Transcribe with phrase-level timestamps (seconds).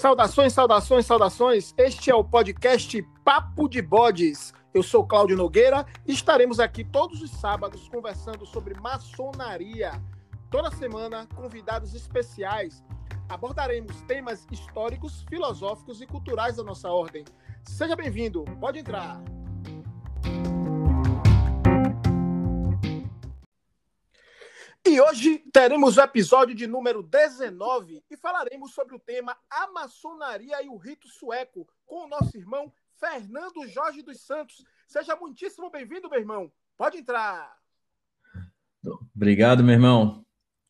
[0.00, 1.74] Saudações, saudações, saudações.
[1.76, 4.50] Este é o podcast Papo de Bodes.
[4.72, 9.92] Eu sou Cláudio Nogueira e estaremos aqui todos os sábados conversando sobre maçonaria.
[10.50, 12.82] Toda semana, convidados especiais.
[13.28, 17.22] Abordaremos temas históricos, filosóficos e culturais da nossa ordem.
[17.62, 19.20] Seja bem-vindo, pode entrar.
[24.90, 30.60] E hoje teremos o episódio de número 19 e falaremos sobre o tema A Maçonaria
[30.64, 34.64] e o Rito Sueco com o nosso irmão Fernando Jorge dos Santos.
[34.88, 36.52] Seja muitíssimo bem-vindo, meu irmão.
[36.76, 37.56] Pode entrar.
[39.14, 40.26] Obrigado, meu irmão.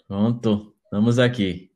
[0.06, 1.74] Pronto, estamos aqui.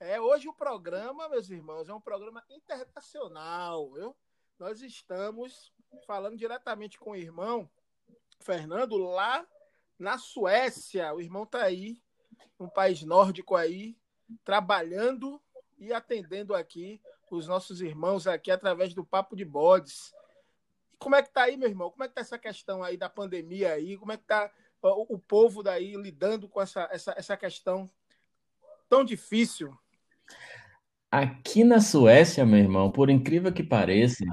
[0.00, 4.16] É, hoje o programa, meus irmãos, é um programa internacional, viu?
[4.58, 5.72] Nós estamos
[6.08, 7.70] falando diretamente com o irmão
[8.40, 9.46] Fernando lá
[10.00, 11.14] na Suécia.
[11.14, 12.00] O irmão está aí,
[12.58, 13.96] um país nórdico aí,
[14.42, 15.40] trabalhando
[15.78, 20.12] e atendendo aqui os nossos irmãos aqui através do Papo de Bodes.
[20.98, 21.90] Como é que tá aí, meu irmão?
[21.90, 23.96] Como é que tá essa questão aí da pandemia aí?
[23.96, 24.50] Como é que tá
[24.82, 27.88] o, o povo daí lidando com essa, essa, essa questão
[28.88, 29.72] tão difícil?
[31.10, 34.24] Aqui na Suécia, meu irmão, por incrível que pareça,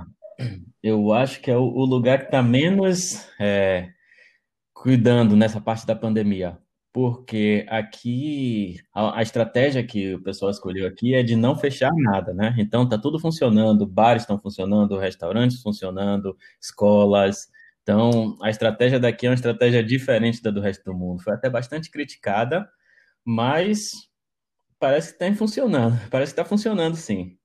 [0.82, 3.94] eu acho que é o, o lugar que está menos é,
[4.82, 6.58] cuidando nessa parte da pandemia?
[6.94, 12.34] Porque aqui a, a, estratégia que o pessoal escolheu aqui é de não fechar nada,
[12.34, 12.56] né?
[12.58, 17.50] Então tá tudo funcionando, bares estão funcionando, restaurantes funcionando, escolas.
[17.84, 21.22] Então a estratégia daqui é uma estratégia diferente da do resto do mundo.
[21.22, 22.68] Foi até bastante criticada,
[23.24, 23.92] mas
[24.80, 26.00] parece que está funcionando.
[26.10, 27.38] Parece que está funcionando, sim.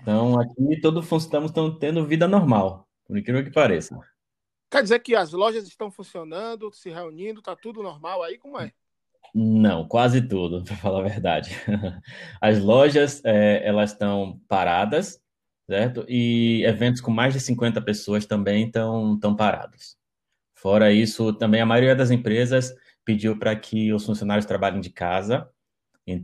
[0.00, 3.98] Então aqui todos estamos tendo vida normal, por incrível que pareça.
[4.70, 8.36] Quer dizer que as lojas estão funcionando, se reunindo, tá tudo normal aí?
[8.36, 8.72] Como é?
[9.34, 11.50] Não, quase tudo, para falar a verdade.
[12.40, 15.20] As lojas, é, elas estão paradas,
[15.68, 16.04] certo?
[16.08, 19.96] E eventos com mais de 50 pessoas também estão, estão parados.
[20.54, 22.74] Fora isso, também a maioria das empresas
[23.04, 25.48] pediu para que os funcionários trabalhem de casa,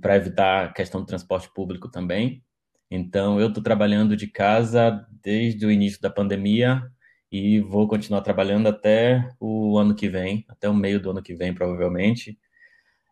[0.01, 2.43] para evitar a questão do transporte público também.
[2.91, 6.91] Então, eu estou trabalhando de casa desde o início da pandemia
[7.35, 11.35] e vou continuar trabalhando até o ano que vem, até o meio do ano que
[11.35, 12.39] vem, provavelmente.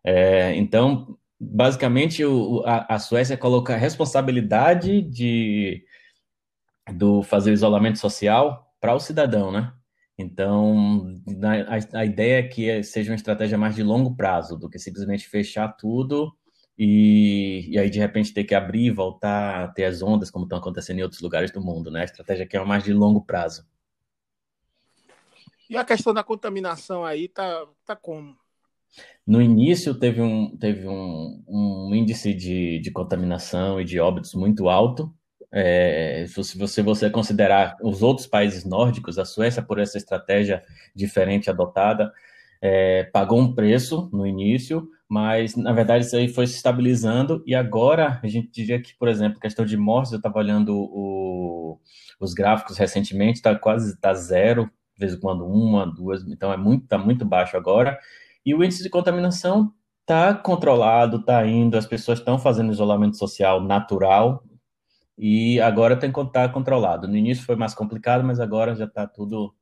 [0.01, 5.83] É, então, basicamente, o, a, a, Suécia coloca a responsabilidade de
[6.93, 9.73] do fazer o isolamento social para o cidadão, né?
[10.17, 11.19] Então,
[11.67, 15.27] a, a ideia é que seja uma estratégia mais de longo prazo do que simplesmente
[15.27, 16.33] fechar tudo
[16.77, 20.99] e, e aí de repente ter que abrir voltar ter as ondas como estão acontecendo
[20.99, 22.01] em outros lugares do mundo, né?
[22.01, 23.65] A estratégia aqui é mais de longo prazo.
[25.69, 28.35] E a questão da contaminação aí tá, tá como?
[29.25, 34.69] No início teve um, teve um, um índice de, de contaminação e de óbitos muito
[34.69, 35.13] alto.
[35.51, 40.63] É, se você, você considerar os outros países nórdicos, a Suécia, por essa estratégia
[40.95, 42.11] diferente adotada,
[42.61, 47.53] é, pagou um preço no início, mas na verdade isso aí foi se estabilizando e
[47.53, 51.79] agora a gente diria que, por exemplo, questão de mortes, eu estava olhando o,
[52.19, 56.57] os gráficos recentemente, está quase tá zero de vez em quando uma, duas, então é
[56.57, 57.99] muito, tá muito baixo agora.
[58.45, 63.61] E o índice de contaminação está controlado, está indo, as pessoas estão fazendo isolamento social
[63.61, 64.43] natural
[65.17, 67.07] e agora tem que estar controlado.
[67.07, 69.55] No início foi mais complicado, mas agora já está tudo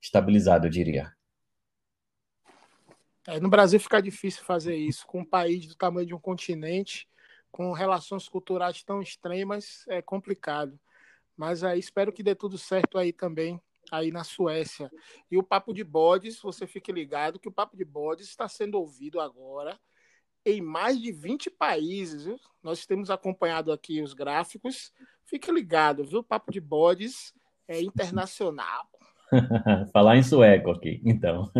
[0.00, 1.12] estabilizado, eu diria.
[3.26, 7.08] É, no Brasil fica difícil fazer isso, com um país do tamanho de um continente,
[7.50, 10.78] com relações culturais tão extremas, é complicado.
[11.36, 13.60] Mas aí espero que dê tudo certo aí também
[13.90, 14.90] aí na Suécia.
[15.30, 18.78] E o Papo de Bodes, você fique ligado que o Papo de Bodes está sendo
[18.78, 19.78] ouvido agora
[20.44, 22.24] em mais de 20 países.
[22.24, 22.38] Viu?
[22.62, 24.92] Nós temos acompanhado aqui os gráficos.
[25.24, 26.20] Fique ligado, viu?
[26.20, 27.34] O Papo de Bodes
[27.66, 28.86] é internacional.
[29.92, 31.50] Falar em sueco aqui, então.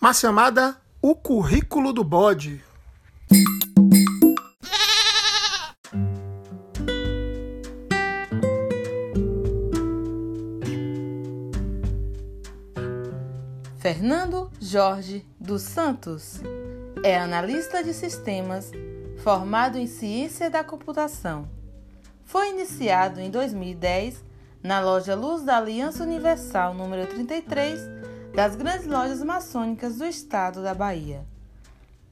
[0.00, 2.62] Uma chamada O Currículo do Bode.
[13.98, 16.40] Fernando Jorge dos Santos
[17.02, 18.70] é analista de sistemas,
[19.24, 21.48] formado em ciência da computação.
[22.24, 24.24] Foi iniciado em 2010
[24.62, 27.80] na loja Luz da Aliança Universal número 33
[28.32, 31.26] das grandes lojas maçônicas do estado da Bahia.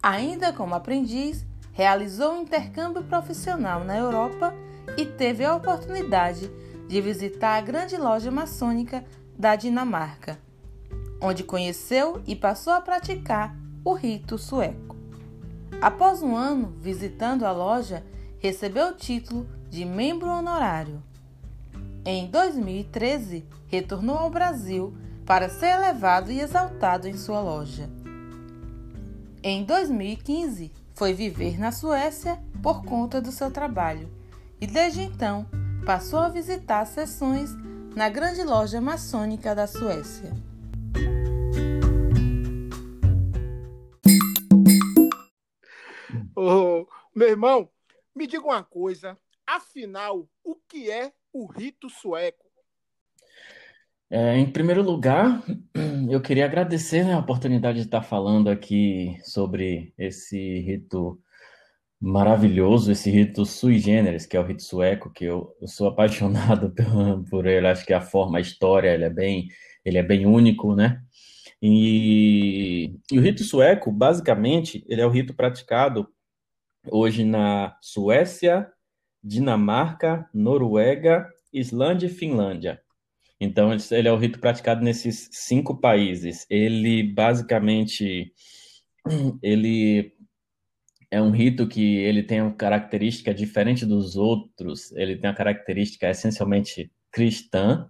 [0.03, 4.53] Ainda como aprendiz, realizou um intercâmbio profissional na Europa
[4.97, 6.51] e teve a oportunidade
[6.89, 9.05] de visitar a grande loja maçônica
[9.39, 10.45] da Dinamarca
[11.21, 14.97] onde conheceu e passou a praticar o rito sueco.
[15.81, 18.05] Após um ano visitando a loja,
[18.39, 21.03] recebeu o título de membro honorário.
[22.05, 27.91] Em 2013, retornou ao Brasil para ser elevado e exaltado em sua loja.
[29.43, 34.09] Em 2015, foi viver na Suécia por conta do seu trabalho
[34.61, 35.47] e desde então
[35.85, 37.51] passou a visitar sessões
[37.95, 40.33] na grande loja maçônica da Suécia.
[46.35, 47.69] Oh, meu irmão,
[48.15, 49.17] me diga uma coisa.
[49.47, 52.47] Afinal, o que é o rito sueco?
[54.09, 55.43] É, em primeiro lugar,
[56.09, 61.21] eu queria agradecer né, a oportunidade de estar falando aqui sobre esse rito
[62.01, 66.71] maravilhoso, esse rito sui generis, que é o rito sueco, que eu, eu sou apaixonado
[66.75, 67.67] por, por, ele.
[67.67, 69.49] Acho que a forma, a história, ele é bem,
[69.85, 71.03] ele é bem único, né?
[71.63, 76.09] E, e o rito sueco, basicamente, ele é o rito praticado
[76.91, 78.71] hoje na Suécia,
[79.23, 82.81] Dinamarca, Noruega, Islândia e Finlândia.
[83.41, 86.47] Então, ele é o rito praticado nesses cinco países.
[86.49, 88.33] Ele, basicamente,
[89.43, 90.13] ele
[91.11, 94.91] é um rito que ele tem uma característica diferente dos outros.
[94.93, 97.89] Ele tem uma característica essencialmente cristã.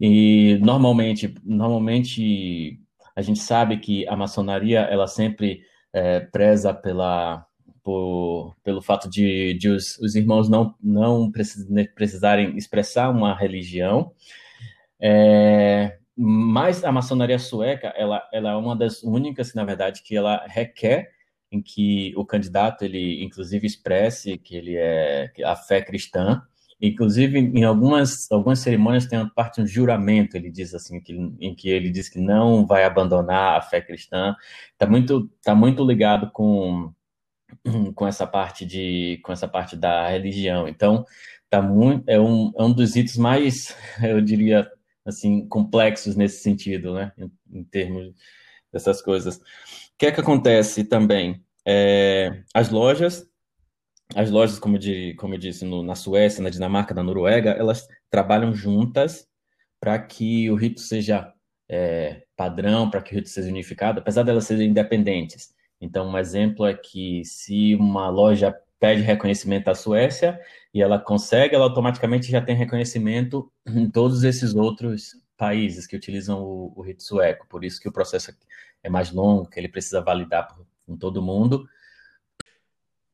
[0.00, 2.80] E, normalmente, normalmente
[3.16, 5.62] a gente sabe que a maçonaria, ela sempre
[5.92, 7.46] é, preza pela
[7.82, 11.30] por, pelo fato de, de os, os, irmãos não, não
[11.94, 14.10] precisarem expressar uma religião,
[14.98, 20.44] é, mas a maçonaria sueca, ela, ela é uma das únicas, na verdade, que ela
[20.46, 21.10] requer
[21.52, 26.42] em que o candidato, ele inclusive expresse que ele é a fé cristã,
[26.86, 31.54] Inclusive, em algumas, algumas cerimônias tem uma parte um juramento, ele diz assim, que, em
[31.54, 34.36] que ele diz que não vai abandonar a fé cristã.
[34.72, 36.92] Está muito, tá muito ligado com,
[37.94, 40.68] com essa parte de com essa parte da religião.
[40.68, 41.06] Então,
[41.48, 44.70] tá muito é um, é um dos itens mais, eu diria
[45.06, 48.12] assim, complexos nesse sentido, né, em, em termos
[48.72, 49.36] dessas coisas.
[49.36, 49.40] O
[49.98, 51.42] que é que acontece também?
[51.66, 53.26] É, as lojas
[54.14, 57.88] as lojas, como, de, como eu disse, no, na Suécia, na Dinamarca, na Noruega, elas
[58.10, 59.26] trabalham juntas
[59.80, 61.32] para que o rito seja
[61.68, 65.54] é, padrão, para que o rito seja unificado, apesar de elas serem independentes.
[65.80, 70.40] Então, um exemplo é que se uma loja pede reconhecimento à Suécia
[70.72, 76.42] e ela consegue, ela automaticamente já tem reconhecimento em todos esses outros países que utilizam
[76.42, 77.46] o, o rito sueco.
[77.48, 78.32] Por isso que o processo
[78.82, 81.66] é mais longo, que ele precisa validar por, com todo mundo.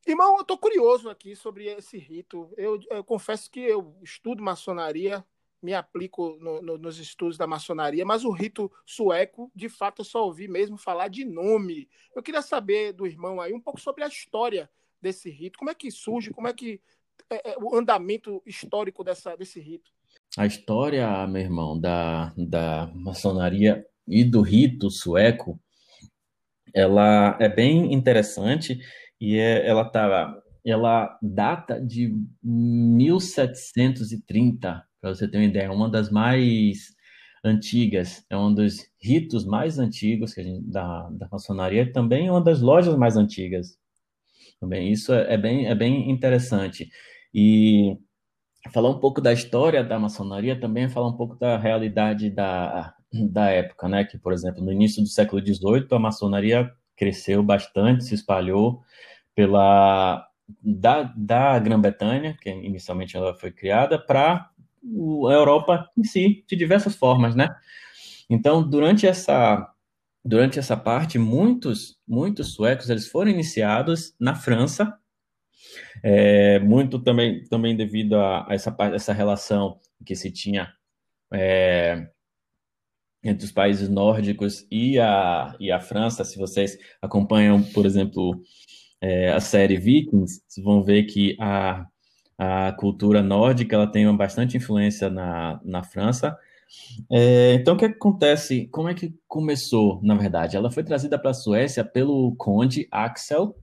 [0.07, 2.53] Irmão, eu estou curioso aqui sobre esse rito.
[2.57, 5.25] Eu, eu, confesso que eu estudo maçonaria,
[5.63, 10.05] me aplico no, no, nos estudos da maçonaria, mas o rito sueco, de fato, eu
[10.05, 11.89] só ouvi mesmo falar de nome.
[12.15, 14.71] Eu queria saber do irmão aí um pouco sobre a história
[15.01, 16.81] desse rito, como é que surge, como é que
[17.29, 19.91] é, é o andamento histórico dessa, desse rito.
[20.37, 25.61] A história, meu irmão, da, da maçonaria e do rito sueco,
[26.73, 28.81] ela é bem interessante
[29.21, 35.91] e é, ela tá, ela data de 1730, para você ter uma ideia, é uma
[35.91, 36.95] das mais
[37.45, 42.31] antigas, é um dos ritos mais antigos que a gente, da, da maçonaria, também é
[42.31, 43.79] uma das lojas mais antigas.
[44.61, 46.89] Também isso é, é bem, é bem interessante.
[47.35, 47.97] E
[48.73, 52.95] falar um pouco da história da maçonaria também é falar um pouco da realidade da,
[53.31, 54.05] da época, né?
[54.05, 58.83] Que, por exemplo, no início do século XVIII, a maçonaria cresceu bastante, se espalhou
[59.35, 60.27] pela
[60.63, 64.51] da, da Grã-Bretanha, que inicialmente ela foi criada, para
[65.29, 67.55] a Europa em si, de diversas formas, né?
[68.29, 69.69] Então, durante essa
[70.23, 74.95] durante essa parte, muitos muitos suecos eles foram iniciados na França,
[76.03, 80.73] é, muito também também devido a, a essa essa relação que se tinha
[81.33, 82.09] é,
[83.23, 88.43] entre os países nórdicos e a, e a França, se vocês acompanham, por exemplo,
[89.01, 91.87] é, a série Vikings, vocês vão ver que a,
[92.39, 96.37] a cultura nórdica ela tem bastante influência na, na França.
[97.11, 98.67] É, então, o que acontece?
[98.69, 100.57] Como é que começou, na verdade?
[100.57, 103.57] Ela foi trazida para a Suécia pelo conde Axel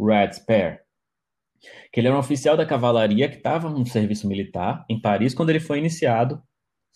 [0.00, 0.82] Radsper,
[1.92, 5.50] que ele era um oficial da cavalaria que estava no serviço militar em Paris quando
[5.50, 6.42] ele foi iniciado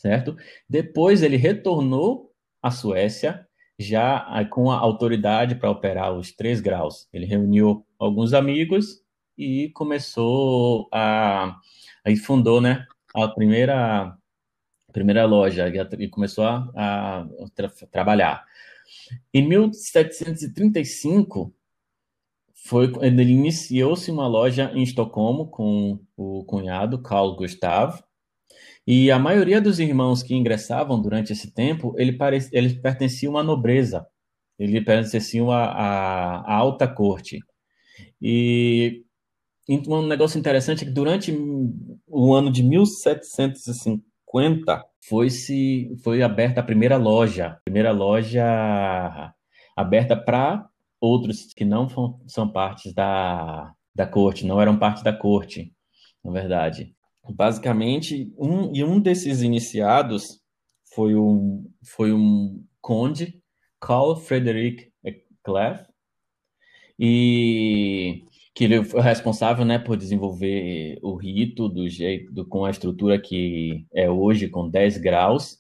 [0.03, 0.37] certo?
[0.69, 3.47] Depois ele retornou à Suécia,
[3.83, 7.09] já com a autoridade para operar os três graus.
[7.13, 9.03] Ele reuniu alguns amigos
[9.37, 11.59] e começou a.
[12.05, 12.87] Aí fundou, né?
[13.15, 14.17] A primeira,
[14.93, 18.45] primeira loja e começou a, a tra trabalhar.
[19.35, 21.55] Em 1735,
[22.55, 28.03] foi ele iniciou-se uma loja em Estocolmo com o cunhado Carl Gustav
[28.87, 33.43] e a maioria dos irmãos que ingressavam durante esse tempo ele pare, eles pertenciam à
[33.43, 34.07] nobreza.
[34.59, 37.39] Eles pertenciam à, à, alta corte.
[38.21, 39.03] E
[39.69, 41.33] então, um negócio interessante é que durante
[42.07, 48.45] o ano de 1750 foi se foi aberta a primeira loja, primeira loja
[49.77, 50.67] aberta para
[51.01, 51.89] outros que não
[52.27, 55.73] são partes da, da corte, não eram parte da corte,
[56.25, 56.95] na verdade.
[57.31, 60.41] Basicamente, um, e um desses iniciados
[60.95, 63.41] foi um, foi um conde,
[63.81, 64.93] Carl Frederick
[65.43, 65.87] Clef,
[66.99, 68.25] e
[68.55, 73.21] que ele foi responsável, né, por desenvolver o rito do jeito, do, com a estrutura
[73.21, 75.59] que é hoje, com 10 graus.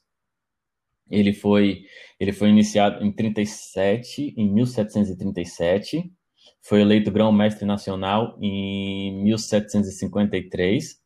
[1.10, 1.84] Ele foi,
[2.18, 6.12] ele foi iniciado em 37, em 1737,
[6.62, 11.01] foi eleito grão-mestre nacional em 1753,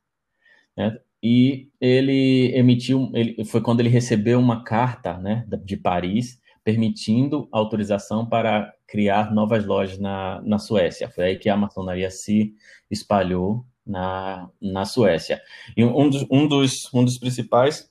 [0.77, 7.49] né, e ele emitiu, ele, foi quando ele recebeu uma carta, né, de Paris, permitindo
[7.53, 11.09] autorização para criar novas lojas na, na Suécia.
[11.09, 12.55] Foi aí que a maçonaria se
[12.91, 15.41] espalhou na, na Suécia.
[15.77, 17.91] E um dos, um dos, um dos principais,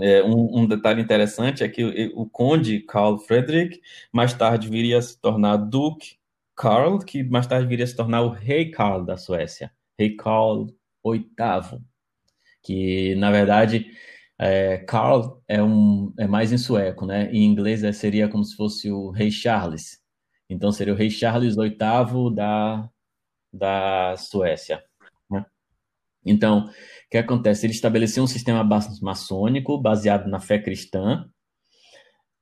[0.00, 3.80] é, um, um, detalhe interessante é que o, o, conde Carl Friedrich
[4.12, 6.16] mais tarde viria a se tornar Duque
[6.56, 10.66] Carl, que mais tarde viria a se tornar o rei Carl da Suécia, rei Carl
[11.04, 11.80] VIII,
[12.62, 13.90] que na verdade
[14.38, 17.30] é, Carl é, um, é mais em sueco, né?
[17.32, 20.00] Em inglês é, seria como se fosse o rei Charles.
[20.50, 22.90] Então seria o rei Charles VIII da,
[23.52, 24.82] da Suécia.
[25.30, 25.44] Né?
[26.24, 26.70] Então, o
[27.10, 27.66] que acontece?
[27.66, 28.64] Ele estabeleceu um sistema
[29.00, 31.28] maçônico baseado na fé cristã.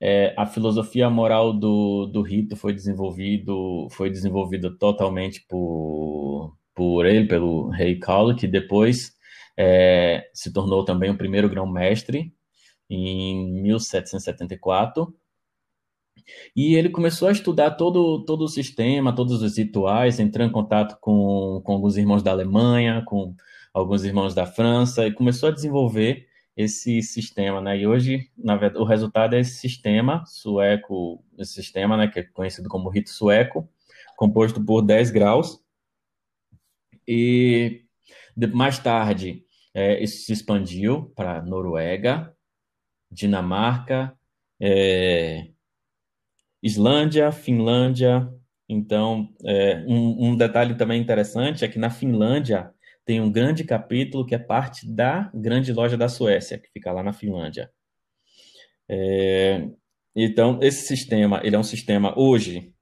[0.00, 7.26] É, a filosofia moral do, do rito foi desenvolvido foi desenvolvida totalmente por, por ele,
[7.26, 9.12] pelo rei Carl, que depois
[9.56, 12.32] é, se tornou também o primeiro grão-mestre
[12.88, 15.14] em 1774.
[16.54, 20.98] E ele começou a estudar todo, todo o sistema, todos os rituais, entrou em contato
[21.00, 23.34] com, com alguns irmãos da Alemanha, com
[23.72, 27.78] alguns irmãos da França, e começou a desenvolver esse sistema, né?
[27.78, 32.22] E hoje, na verdade, o resultado é esse sistema sueco, esse sistema, né, que é
[32.22, 33.68] conhecido como rito sueco,
[34.16, 35.58] composto por 10 graus.
[37.12, 37.82] E
[38.54, 42.32] mais tarde, é, isso se expandiu para Noruega,
[43.10, 44.16] Dinamarca,
[44.60, 45.48] é,
[46.62, 48.32] Islândia, Finlândia.
[48.68, 52.72] Então, é, um, um, detalhe também interessante é que na Finlândia
[53.04, 57.02] tem um grande capítulo que é parte da grande loja da Suécia, que fica lá
[57.02, 57.72] na Finlândia.
[58.88, 59.68] É,
[60.14, 62.72] então, esse sistema, ele é um sistema hoje,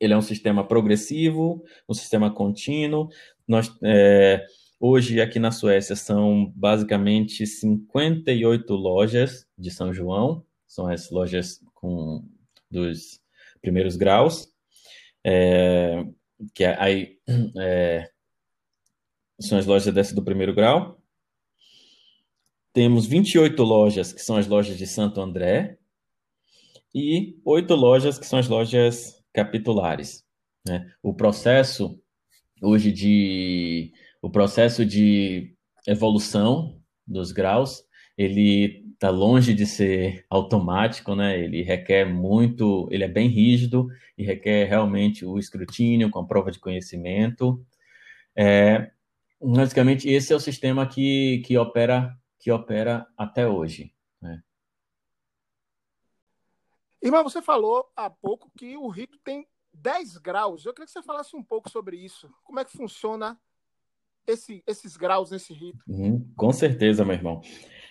[0.00, 3.08] ele é um sistema progressivo, um sistema contínuo.
[3.46, 4.46] Nós, é,
[4.86, 12.22] Hoje, aqui na Suécia, são basicamente 58 lojas de São João, são as lojas com
[12.70, 13.18] dos
[13.62, 14.52] primeiros graus,
[15.24, 16.04] é,
[16.54, 17.18] que aí
[17.58, 18.10] é,
[19.40, 21.00] são as lojas dessa do primeiro grau.
[22.74, 25.78] Temos 28 lojas, que são as lojas de Santo André,
[26.94, 30.22] e oito lojas, que são as lojas capitulares.
[30.66, 30.92] Né?
[31.02, 31.98] O processo
[32.64, 33.92] hoje de
[34.22, 35.54] o processo de
[35.86, 37.84] evolução dos graus,
[38.16, 41.38] ele está longe de ser automático, né?
[41.38, 46.50] Ele requer muito, ele é bem rígido e requer realmente o escrutínio com a prova
[46.50, 47.64] de conhecimento.
[48.34, 48.90] É,
[49.40, 53.90] basicamente, esse é o sistema que, que opera que opera até hoje.
[54.20, 54.42] Né?
[57.02, 60.64] Irmão, você falou há pouco que o rito tem 10 graus.
[60.64, 62.30] Eu queria que você falasse um pouco sobre isso.
[62.44, 63.38] Como é que funciona
[64.26, 65.78] esse, esses graus nesse rito.
[65.86, 67.40] Uhum, com certeza, meu irmão.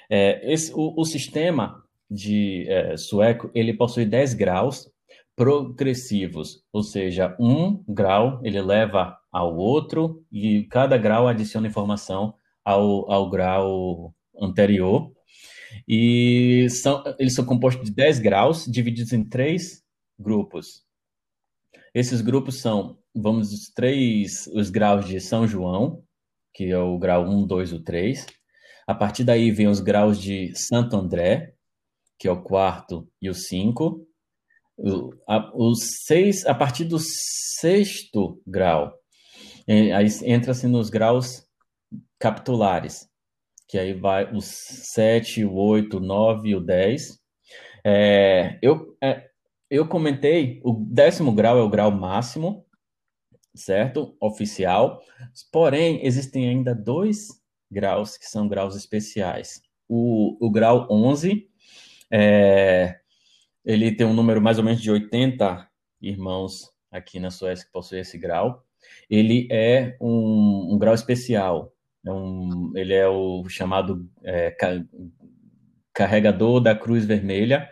[0.09, 4.91] É, esse, o, o, sistema de é, sueco ele possui 10 graus
[5.35, 13.11] progressivos, ou seja, um grau ele leva ao outro e cada grau adiciona informação ao,
[13.11, 15.11] ao grau anterior.
[15.87, 19.83] E são, eles são compostos de 10 graus, divididos em três
[20.19, 20.83] grupos.
[21.93, 26.03] Esses grupos são, vamos, os três os graus de São João,
[26.53, 28.25] que é o grau 1, 2 e 3.
[28.87, 31.53] A partir daí vem os graus de Santo André,
[32.17, 34.05] que é o quarto e o 5.
[34.75, 38.91] O, seis, a partir do sexto grau,
[39.67, 41.45] é, aí entra-se nos graus
[42.19, 43.07] capitulares,
[43.67, 47.19] que aí vai os 7, o 8, o 9 e o 10.
[47.85, 49.29] É, eu, é,
[49.73, 52.63] eu comentei, o décimo grau é o grau máximo,
[53.55, 54.15] certo?
[54.21, 55.01] Oficial.
[55.51, 57.29] Porém, existem ainda dois
[57.71, 59.63] graus que são graus especiais.
[59.89, 61.49] O, o grau 11,
[62.11, 62.99] é,
[63.65, 65.67] ele tem um número mais ou menos de 80
[65.99, 68.63] irmãos aqui na Suécia que possuem esse grau.
[69.09, 71.73] Ele é um, um grau especial.
[72.05, 74.55] É um, ele é o chamado é,
[75.91, 77.67] carregador da Cruz Vermelha.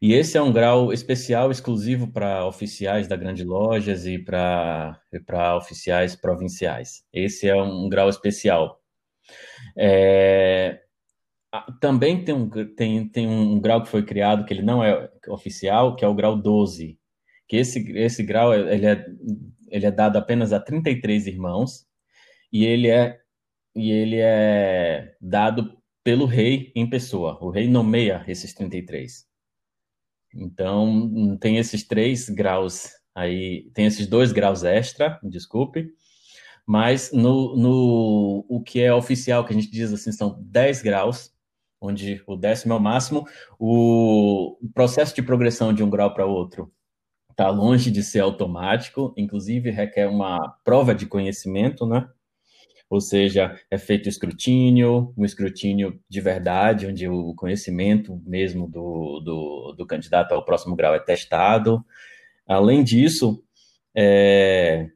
[0.00, 5.00] E esse é um grau especial, exclusivo para oficiais da grande lojas e para
[5.56, 7.04] oficiais provinciais.
[7.12, 8.80] Esse é um grau especial.
[9.76, 10.80] É,
[11.80, 15.96] também tem um, tem, tem um grau que foi criado, que ele não é oficial,
[15.96, 16.98] que é o grau 12.
[17.48, 19.06] Que esse, esse grau ele é,
[19.70, 21.86] ele é dado apenas a 33 irmãos
[22.52, 23.18] e ele é,
[23.74, 27.38] e ele é dado pelo rei em pessoa.
[27.42, 29.27] O rei nomeia esses 33.
[30.34, 35.92] Então, tem esses três graus aí, tem esses dois graus extra, desculpe,
[36.66, 41.32] mas no, no o que é oficial, que a gente diz assim, são 10 graus,
[41.80, 43.26] onde o décimo é o máximo,
[43.58, 46.70] o processo de progressão de um grau para outro
[47.30, 52.08] está longe de ser automático, inclusive requer uma prova de conhecimento, né?
[52.90, 59.74] Ou seja, é feito escrutínio, um escrutínio de verdade, onde o conhecimento mesmo do, do,
[59.76, 61.84] do candidato ao próximo grau é testado.
[62.46, 63.44] Além disso,
[63.94, 64.88] é,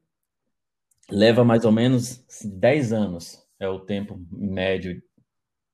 [1.11, 5.03] leva mais ou menos 10 anos, é o tempo médio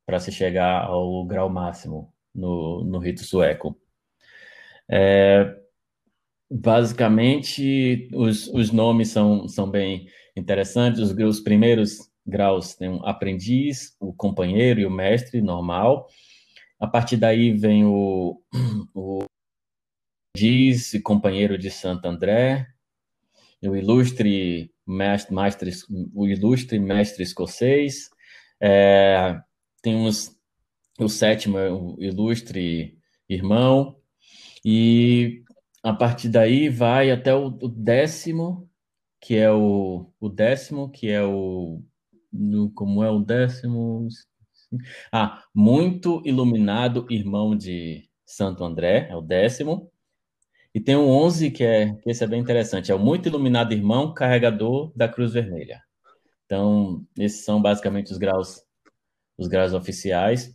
[0.04, 3.78] para se chegar ao grau máximo no, no rito sueco.
[4.90, 5.54] É,
[6.50, 11.00] basicamente, os, os nomes são, são bem interessantes.
[11.00, 16.06] Os, os primeiros graus tem um aprendiz, o companheiro e o mestre normal.
[16.78, 18.40] A partir daí vem o,
[18.94, 19.24] o
[20.30, 22.66] aprendiz e companheiro de Santo André,
[23.62, 25.70] o ilustre mestre, mestre,
[26.14, 28.10] o ilustre mestre escocês,
[28.60, 29.40] é,
[29.82, 30.36] temos
[30.98, 33.96] o sétimo, é o ilustre irmão,
[34.64, 35.42] e
[35.82, 38.68] a partir daí vai até o, o décimo,
[39.20, 41.82] que é o, o décimo, que é o.
[42.32, 44.08] No, como é o décimo?
[45.12, 49.90] Ah, muito iluminado irmão de Santo André, é o décimo.
[50.74, 53.72] E tem um 11, que é, que esse é bem interessante, é o muito iluminado
[53.72, 55.82] irmão carregador da Cruz Vermelha.
[56.44, 58.62] Então, esses são basicamente os graus
[59.38, 60.54] os graus oficiais.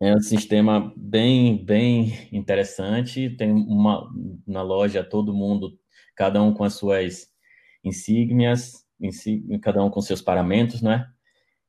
[0.00, 3.30] É um sistema bem, bem interessante.
[3.30, 4.08] Tem uma
[4.46, 5.78] na loja todo mundo,
[6.14, 7.28] cada um com as suas
[7.84, 8.86] insígnias,
[9.60, 11.08] cada um com seus paramentos, né?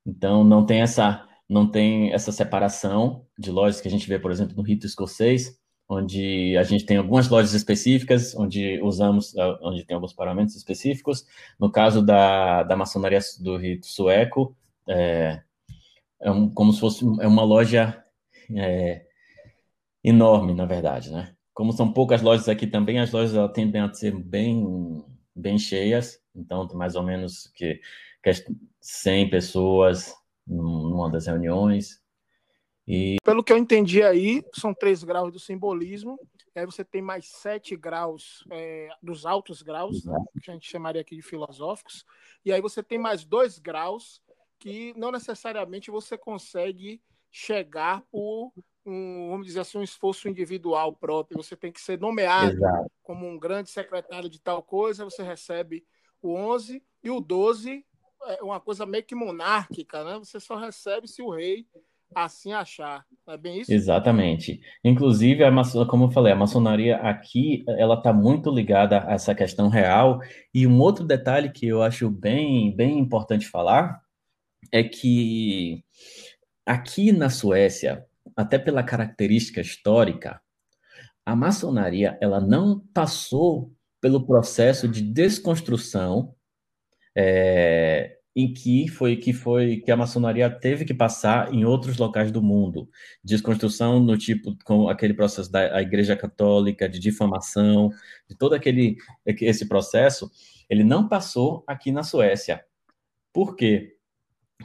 [0.06, 4.32] Então não tem essa não tem essa separação de lojas que a gente vê, por
[4.32, 9.96] exemplo, no rito escocês, onde a gente tem algumas lojas específicas, onde usamos, onde tem
[9.96, 11.26] alguns paramentos específicos.
[11.60, 14.56] No caso da, da maçonaria do rito sueco,
[14.88, 15.42] é,
[16.22, 18.04] é um, como se fosse é uma loja
[18.56, 19.06] é,
[20.04, 21.36] enorme, na verdade, né?
[21.54, 25.04] Como são poucas lojas aqui também, as lojas tendem a ser bem,
[25.36, 27.80] bem cheias, então tem mais ou menos que,
[28.22, 28.32] que
[28.82, 30.14] 100 pessoas
[30.46, 32.02] numa das reuniões.
[32.88, 33.18] E...
[33.24, 36.20] Pelo que eu entendi aí, são três graus do simbolismo,
[36.54, 41.02] aí você tem mais sete graus é, dos altos graus, né, que a gente chamaria
[41.02, 42.06] aqui de filosóficos,
[42.44, 44.22] e aí você tem mais dois graus
[44.60, 48.54] que não necessariamente você consegue chegar por
[48.86, 51.42] um, vamos dizer assim, um esforço individual próprio.
[51.42, 52.92] Você tem que ser nomeado Exato.
[53.02, 55.86] como um grande secretário de tal coisa, você recebe
[56.28, 57.86] o 11 e o 12
[58.26, 60.18] é uma coisa meio que monárquica, né?
[60.18, 61.66] Você só recebe se o rei
[62.16, 63.06] assim achar.
[63.28, 63.74] É bem isso?
[63.74, 64.62] Exatamente.
[64.84, 65.52] Inclusive, a
[65.86, 70.20] como eu falei, a maçonaria aqui, ela está muito ligada a essa questão real.
[70.54, 74.02] E um outro detalhe que eu acho bem, bem importante falar
[74.72, 75.84] é que
[76.66, 78.06] aqui na Suécia,
[78.36, 80.42] até pela característica histórica,
[81.26, 83.73] a maçonaria ela não passou
[84.04, 86.36] pelo processo de desconstrução
[87.16, 92.30] é, em que foi que foi que a maçonaria teve que passar em outros locais
[92.30, 92.90] do mundo,
[93.24, 97.92] desconstrução no tipo com aquele processo da Igreja Católica de difamação,
[98.28, 100.30] de todo aquele esse processo,
[100.70, 102.62] ele não passou aqui na Suécia.
[103.32, 103.93] Por quê?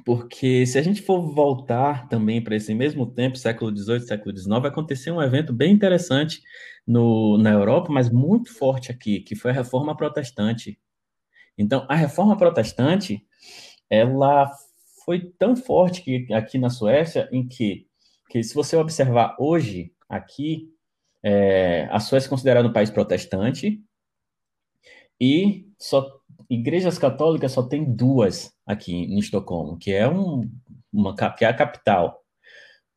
[0.05, 4.65] Porque se a gente for voltar também para esse mesmo tempo, século XVIII, século XIX,
[4.65, 6.43] aconteceu um evento bem interessante
[6.87, 10.79] no, na Europa, mas muito forte aqui, que foi a Reforma Protestante.
[11.57, 13.25] Então, a Reforma Protestante,
[13.91, 14.51] ela
[15.05, 17.87] foi tão forte que, aqui na Suécia, em que,
[18.31, 20.71] que se você observar hoje, aqui,
[21.23, 23.83] é, a Suécia é considerada um país protestante,
[25.21, 30.49] e só igrejas católicas só tem duas aqui em Estocolmo, que é um,
[30.93, 32.23] uma que é a capital.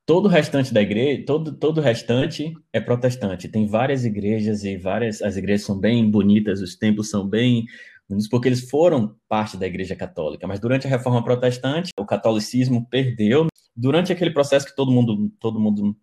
[0.05, 3.47] Todo o restante da igreja, todo, todo o restante é protestante.
[3.47, 7.65] Tem várias igrejas e várias as igrejas são bem bonitas, os templos são bem
[8.09, 12.85] bonitos porque eles foram parte da igreja católica, mas durante a reforma protestante, o catolicismo
[12.89, 15.95] perdeu durante aquele processo que todo mundo todo mundo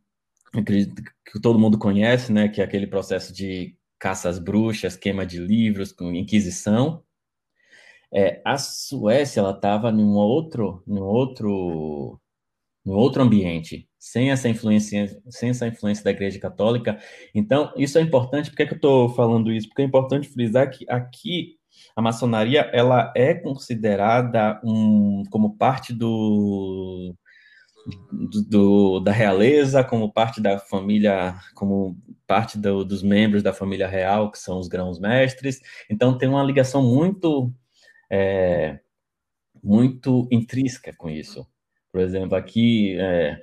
[0.65, 5.39] que todo mundo conhece, né, que é aquele processo de caça às bruxas, queima de
[5.39, 7.03] livros, inquisição.
[8.13, 12.21] É, a Suécia ela estava num outro, num outro,
[12.85, 16.99] num outro ambiente, sem essa influência, sem essa influência da Igreja Católica.
[17.35, 18.51] Então isso é importante.
[18.51, 19.69] Por que, é que eu estou falando isso?
[19.69, 21.57] Porque é importante frisar que aqui
[21.95, 27.15] a maçonaria ela é considerada um, como parte do
[28.49, 34.31] do, da realeza, como parte da família, como parte do, dos membros da família real,
[34.31, 35.61] que são os grãos-mestres.
[35.89, 37.53] Então, tem uma ligação muito,
[38.11, 38.79] é,
[39.63, 41.47] muito intrínseca com isso.
[41.93, 43.41] Por exemplo, aqui, é,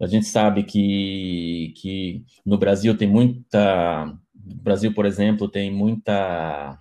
[0.00, 4.06] a gente sabe que, que no Brasil tem muita.
[4.34, 6.78] No Brasil, por exemplo, tem muita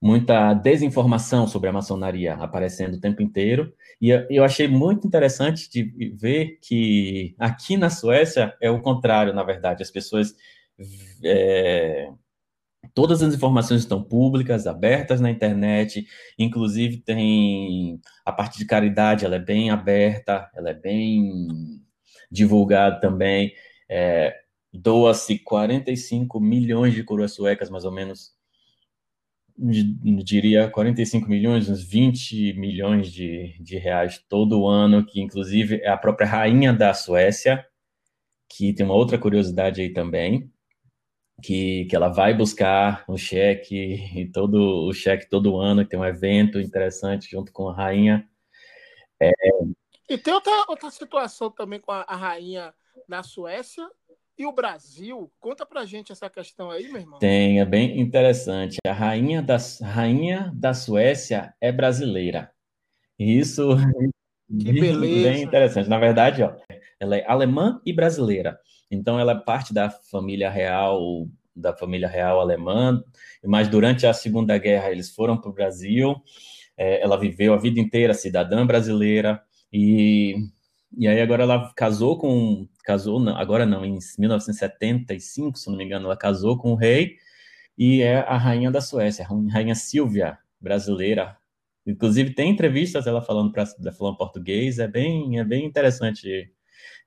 [0.00, 3.72] muita desinformação sobre a maçonaria aparecendo o tempo inteiro.
[4.00, 5.84] E eu achei muito interessante de
[6.18, 9.82] ver que aqui na Suécia é o contrário, na verdade.
[9.82, 10.34] As pessoas.
[11.24, 12.10] É,
[12.94, 16.06] todas as informações estão públicas, abertas na internet,
[16.38, 21.48] inclusive tem a parte de caridade, ela é bem aberta, ela é bem
[22.30, 23.54] divulgada também.
[23.88, 24.38] É,
[24.72, 28.32] Doa-se 45 milhões de coroas suecas, mais ou menos,
[30.24, 35.96] diria 45 milhões, uns 20 milhões de, de reais todo ano, que inclusive é a
[35.96, 37.64] própria rainha da Suécia,
[38.48, 40.51] que tem uma outra curiosidade aí também,
[41.40, 43.74] que, que ela vai buscar um cheque,
[44.18, 48.28] e todo o cheque todo ano, tem um evento interessante junto com a rainha.
[49.20, 49.30] É...
[50.10, 52.74] E tem outra, outra situação também com a, a rainha
[53.08, 53.88] da Suécia,
[54.38, 55.30] e o Brasil?
[55.38, 57.18] Conta pra gente essa questão aí, meu irmão.
[57.18, 58.78] Tem, é bem interessante.
[58.86, 62.50] A rainha da, rainha da Suécia é brasileira.
[63.18, 63.76] Isso
[64.48, 64.98] que beleza.
[65.30, 65.88] bem interessante.
[65.88, 66.54] Na verdade, ó,
[66.98, 68.58] ela é alemã e brasileira.
[68.92, 71.26] Então ela é parte da família real,
[71.56, 73.02] da família real alemã,
[73.42, 76.14] mas durante a Segunda Guerra eles foram para o Brasil.
[76.76, 80.36] É, ela viveu a vida inteira cidadã brasileira e
[80.94, 85.84] e aí agora ela casou com casou não, agora não, em 1975, se não me
[85.84, 87.16] engano, ela casou com o rei
[87.78, 91.36] e é a rainha da Suécia, a rainha Silvia, brasileira.
[91.86, 96.52] Inclusive tem entrevistas ela falando para falando português, é bem é bem interessante.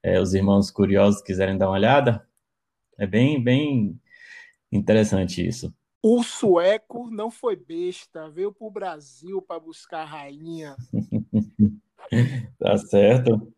[0.05, 2.23] É, os irmãos curiosos quiserem dar uma olhada,
[2.95, 3.99] é bem bem
[4.71, 5.73] interessante isso.
[5.99, 10.75] O sueco não foi besta, veio para o Brasil para buscar a rainha.
[12.59, 13.51] tá certo.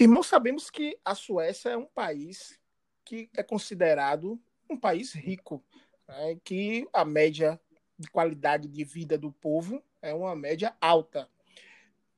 [0.00, 2.58] Irmão, sabemos que a Suécia é um país
[3.04, 5.62] que é considerado um país rico,
[6.08, 6.38] né?
[6.42, 7.60] que a média
[7.98, 11.28] de qualidade de vida do povo é uma média alta.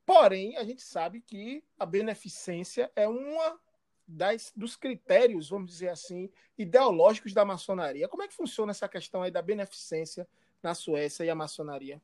[0.07, 3.59] Porém, a gente sabe que a beneficência é uma
[4.07, 8.07] das, dos critérios, vamos dizer assim, ideológicos da maçonaria.
[8.07, 10.29] Como é que funciona essa questão aí da beneficência
[10.63, 12.01] na Suécia e a maçonaria?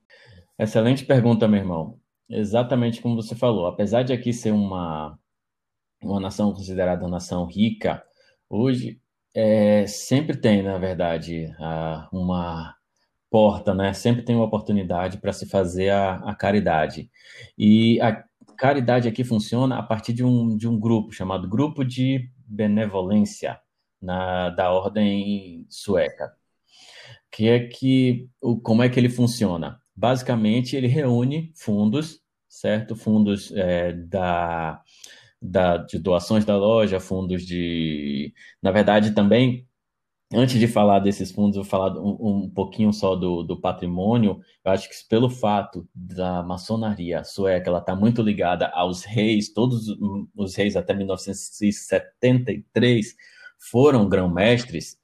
[0.59, 2.01] Excelente pergunta, meu irmão.
[2.29, 3.67] Exatamente como você falou.
[3.67, 5.17] Apesar de aqui ser uma,
[6.03, 8.03] uma nação considerada uma nação rica,
[8.49, 9.01] hoje
[9.35, 11.55] é, sempre tem, na verdade,
[12.13, 12.75] uma
[13.31, 13.93] porta, né?
[13.93, 17.11] Sempre tem uma oportunidade para se fazer a, a caridade.
[17.57, 18.25] E a,
[18.59, 23.59] caridade aqui funciona a partir de um, de um grupo chamado Grupo de Benevolência
[24.03, 26.33] na, da ordem sueca.
[27.31, 29.81] Que é que o, como é que ele funciona?
[29.95, 32.97] Basicamente, ele reúne fundos, certo?
[32.97, 34.83] Fundos é, da,
[35.41, 38.35] da, de doações da loja, fundos de.
[38.63, 39.67] Na verdade, também
[40.31, 44.39] Antes de falar desses fundos, eu vou falar um, um pouquinho só do, do, patrimônio.
[44.63, 49.87] Eu acho que pelo fato da maçonaria sueca, ela está muito ligada aos reis, todos
[50.37, 53.17] os reis até 1973
[53.59, 54.99] foram grão-mestres.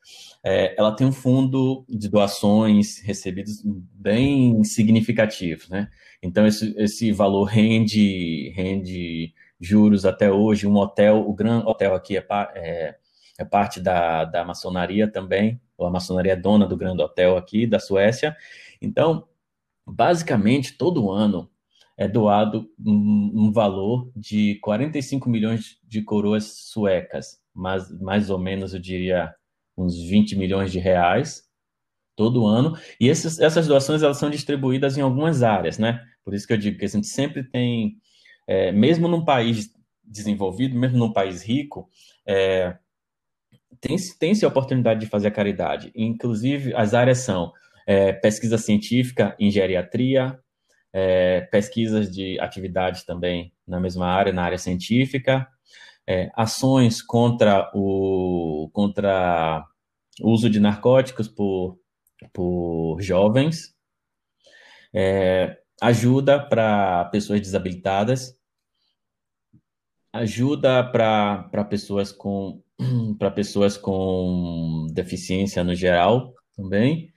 [0.45, 5.89] É, ela tem um fundo de doações recebidos bem significativo, né?
[6.23, 10.67] Então esse, esse valor rende rende juros até hoje.
[10.67, 12.95] Um hotel, o Gran Hotel aqui é, é
[13.39, 17.81] é parte da, da maçonaria também, a maçonaria é dona do grande hotel aqui da
[17.81, 18.37] Suécia.
[18.81, 19.27] Então,
[19.87, 21.51] basicamente, todo ano
[21.97, 28.73] é doado um, um valor de 45 milhões de coroas suecas, mas mais ou menos,
[28.73, 29.35] eu diria,
[29.77, 31.45] uns 20 milhões de reais
[32.17, 32.77] todo ano.
[33.01, 36.01] E esses, essas doações elas são distribuídas em algumas áreas, né?
[36.25, 37.97] Por isso que eu digo que a gente sempre tem,
[38.47, 41.89] é, mesmo num país desenvolvido, mesmo num país rico,
[42.27, 42.77] é,
[43.81, 45.93] tem-se tem a oportunidade de fazer a caridade.
[45.95, 47.53] Inclusive, as áreas são
[47.87, 50.39] é, pesquisa científica em geriatria,
[50.93, 55.47] é, pesquisas de atividades também na mesma área, na área científica,
[56.07, 59.65] é, ações contra o, contra
[60.21, 61.79] o uso de narcóticos por,
[62.33, 63.75] por jovens,
[64.93, 68.35] é, ajuda para pessoas desabilitadas,
[70.11, 72.63] ajuda para pessoas com
[73.19, 77.13] para pessoas com deficiência no geral também,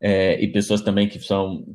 [0.00, 1.66] é, e pessoas também que são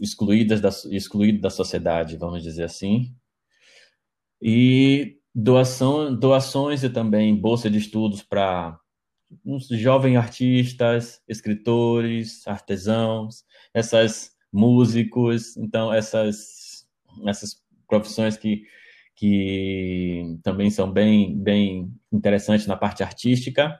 [0.00, 3.14] excluídas da, excluídas da sociedade, vamos dizer assim.
[4.40, 8.78] E doação, doações e também bolsa de estudos para
[9.44, 16.86] uns jovens artistas, escritores, artesãos, essas músicos, então essas
[17.26, 18.64] essas profissões que
[19.20, 23.78] que também são bem, bem interessantes na parte artística.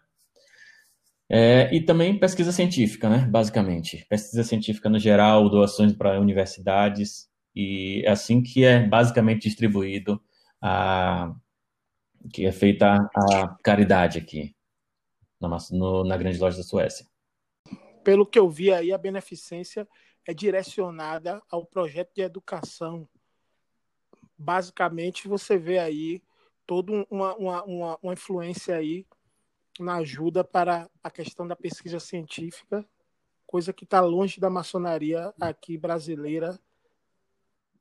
[1.31, 4.05] É, e também pesquisa científica, né, basicamente.
[4.07, 10.23] Pesquisa científica no geral, doações para universidades, e é assim que é basicamente distribuído
[10.61, 11.35] a
[12.35, 14.55] que é feita a caridade aqui
[15.41, 17.07] na, no, na grande loja da Suécia.
[18.05, 19.89] Pelo que eu vi aí, a beneficência
[20.27, 23.09] é direcionada ao projeto de educação
[24.41, 26.23] basicamente você vê aí
[26.67, 29.07] toda uma, uma, uma, uma influência aí
[29.79, 32.85] na ajuda para a questão da pesquisa científica,
[33.47, 36.59] coisa que está longe da maçonaria aqui brasileira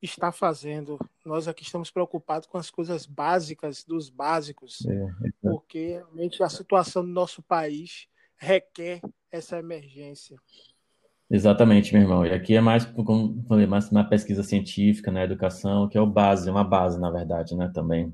[0.02, 0.98] está fazendo.
[1.24, 5.08] Nós aqui estamos preocupados com as coisas básicas dos básicos, é,
[5.40, 9.00] porque realmente a situação do nosso país requer
[9.30, 10.38] essa emergência.
[11.30, 12.26] Exatamente, meu irmão.
[12.26, 16.06] E aqui é mais, como falei, mais na pesquisa científica, na educação, que é o
[16.06, 18.12] base, uma base, na verdade, né, também.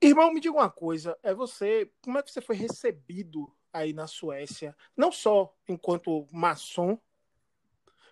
[0.00, 4.06] Irmão, me diga uma coisa, é você, como é que você foi recebido aí na
[4.06, 6.96] Suécia, não só enquanto maçom,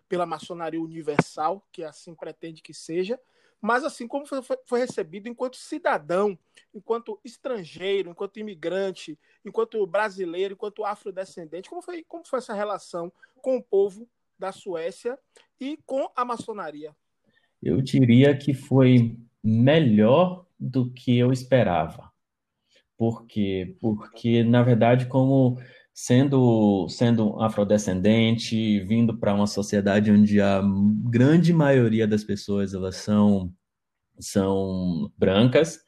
[0.09, 3.21] pela maçonaria universal, que assim pretende que seja,
[3.61, 6.39] mas assim como foi, foi recebido enquanto cidadão,
[6.75, 13.57] enquanto estrangeiro, enquanto imigrante, enquanto brasileiro, enquanto afrodescendente, como foi, como foi essa relação com
[13.57, 15.19] o povo da Suécia
[15.59, 16.95] e com a maçonaria?
[17.63, 22.13] Eu diria que foi melhor do que eu esperava.
[22.97, 23.77] Por quê?
[23.81, 25.59] Porque, na verdade, como
[25.97, 30.61] sendo sendo afrodescendente, vindo para uma sociedade onde a
[31.11, 33.51] grande maioria das pessoas elas são
[34.19, 35.81] são brancas,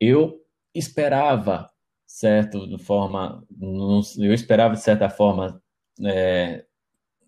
[0.00, 0.40] eu
[0.74, 1.70] esperava
[2.06, 3.44] certo de forma
[4.18, 5.62] eu esperava de certa forma
[6.02, 6.64] é,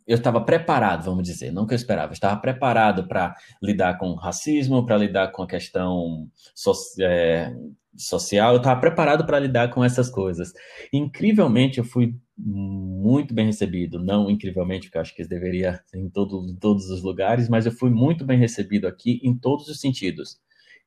[0.06, 4.14] eu estava preparado, vamos dizer, não que eu esperava, eu estava preparado para lidar com
[4.14, 7.54] racismo, para lidar com a questão so, é,
[7.96, 10.52] social, eu estava preparado para lidar com essas coisas.
[10.92, 16.46] Incrivelmente, eu fui muito bem recebido, não incrivelmente, porque eu acho que deveria em, todo,
[16.48, 20.38] em todos os lugares, mas eu fui muito bem recebido aqui em todos os sentidos.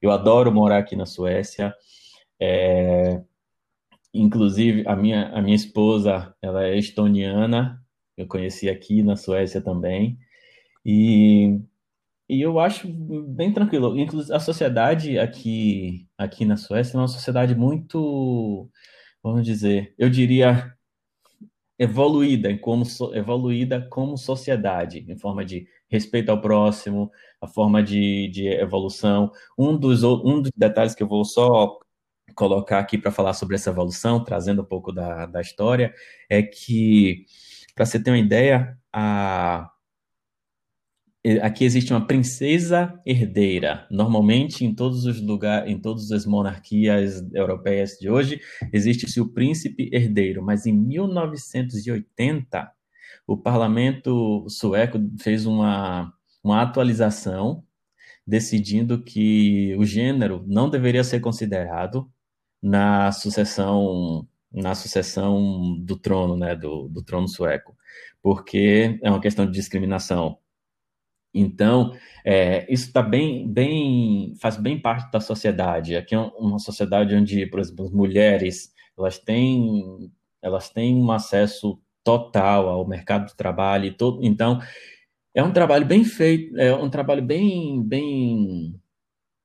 [0.01, 1.73] Eu adoro morar aqui na Suécia,
[2.39, 3.21] é,
[4.13, 7.81] inclusive a minha, a minha esposa, ela é estoniana,
[8.17, 10.17] eu conheci aqui na Suécia também,
[10.85, 11.59] e
[12.29, 13.97] e eu acho bem tranquilo.
[13.97, 18.69] Inclusive, a sociedade aqui, aqui na Suécia é uma sociedade muito,
[19.23, 20.73] vamos dizer, eu diria
[21.79, 27.11] evoluída como evoluída como sociedade, em forma de respeito ao próximo,
[27.41, 29.31] a forma de, de evolução.
[29.57, 31.77] Um dos, um dos detalhes que eu vou só
[32.35, 35.93] colocar aqui para falar sobre essa evolução, trazendo um pouco da, da história,
[36.29, 37.25] é que,
[37.75, 39.71] para você ter uma ideia, a
[41.41, 43.87] aqui existe uma princesa herdeira.
[43.91, 48.39] Normalmente, em todos os lugares, em todas as monarquias europeias de hoje,
[48.71, 50.41] existe-se o príncipe herdeiro.
[50.43, 52.71] Mas em 1980,
[53.27, 57.63] o parlamento sueco fez uma, uma atualização
[58.25, 62.09] decidindo que o gênero não deveria ser considerado
[62.61, 67.75] na sucessão na sucessão do trono, né, do, do trono sueco,
[68.21, 70.39] porque é uma questão de discriminação
[71.39, 71.93] Então,
[72.25, 75.95] é, isso está bem, bem, faz bem parte da sociedade.
[75.95, 81.79] Aqui é uma sociedade onde, por exemplo, as mulheres elas têm, elas têm um acesso
[82.03, 84.23] total ao mercado de trabalho e todo.
[84.23, 84.59] Então,
[85.35, 88.75] é um trabalho bem feito, é um trabalho bem, bem,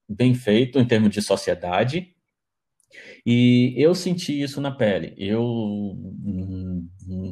[0.09, 2.12] bem feito em termos de sociedade.
[3.25, 5.15] E eu senti isso na pele.
[5.17, 6.89] Eu hum,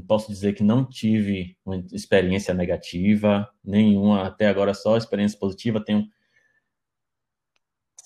[0.07, 5.85] posso dizer que não tive uma experiência negativa, nenhuma, até agora só experiência positiva.
[5.85, 6.07] Tenho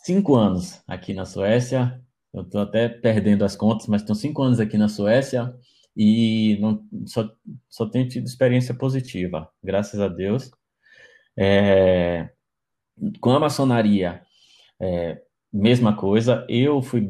[0.05, 2.01] cinco anos aqui na Suécia.
[2.33, 5.55] Eu estou até perdendo as contas, mas tenho cinco anos aqui na Suécia
[5.97, 7.31] e não, só,
[7.69, 10.51] só tenho tido experiência positiva, graças a Deus.
[11.37, 12.31] É,
[13.21, 14.23] com a maçonaria,
[14.81, 15.23] é,
[15.55, 17.01] mesma coisa, eu fui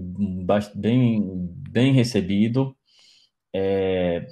[0.74, 2.76] bem, bem recebido.
[3.52, 4.26] É,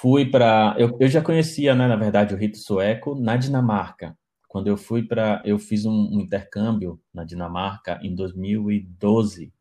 [0.00, 0.74] fui para.
[0.78, 4.16] Eu, eu já conhecia, né, na verdade, o rito sueco na Dinamarca.
[4.48, 5.42] Quando eu fui para.
[5.44, 9.52] Eu fiz um, um intercâmbio na Dinamarca em 2012.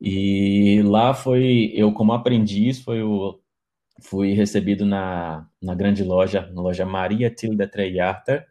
[0.00, 3.40] E lá foi, eu como aprendiz, foi o,
[4.02, 8.46] fui recebido na, na grande loja, na loja Maria Tilde Trejarter,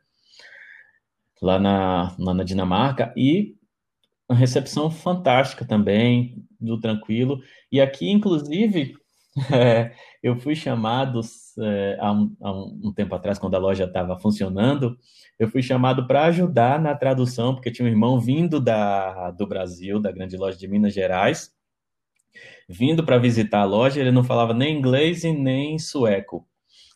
[1.41, 3.55] lá na, lá na Dinamarca, e
[4.29, 7.41] uma recepção fantástica também, do tranquilo.
[7.71, 8.95] E aqui, inclusive,
[9.51, 11.21] é, eu fui chamado
[11.59, 14.97] é, há, um, há, um, tempo atrás, quando a loja estava funcionando,
[15.39, 19.99] eu fui chamado para ajudar na tradução, porque tinha um irmão vindo da, do Brasil,
[19.99, 21.51] da grande loja de Minas Gerais,
[22.69, 26.47] vindo para visitar a loja, ele não falava nem inglês e nem sueco.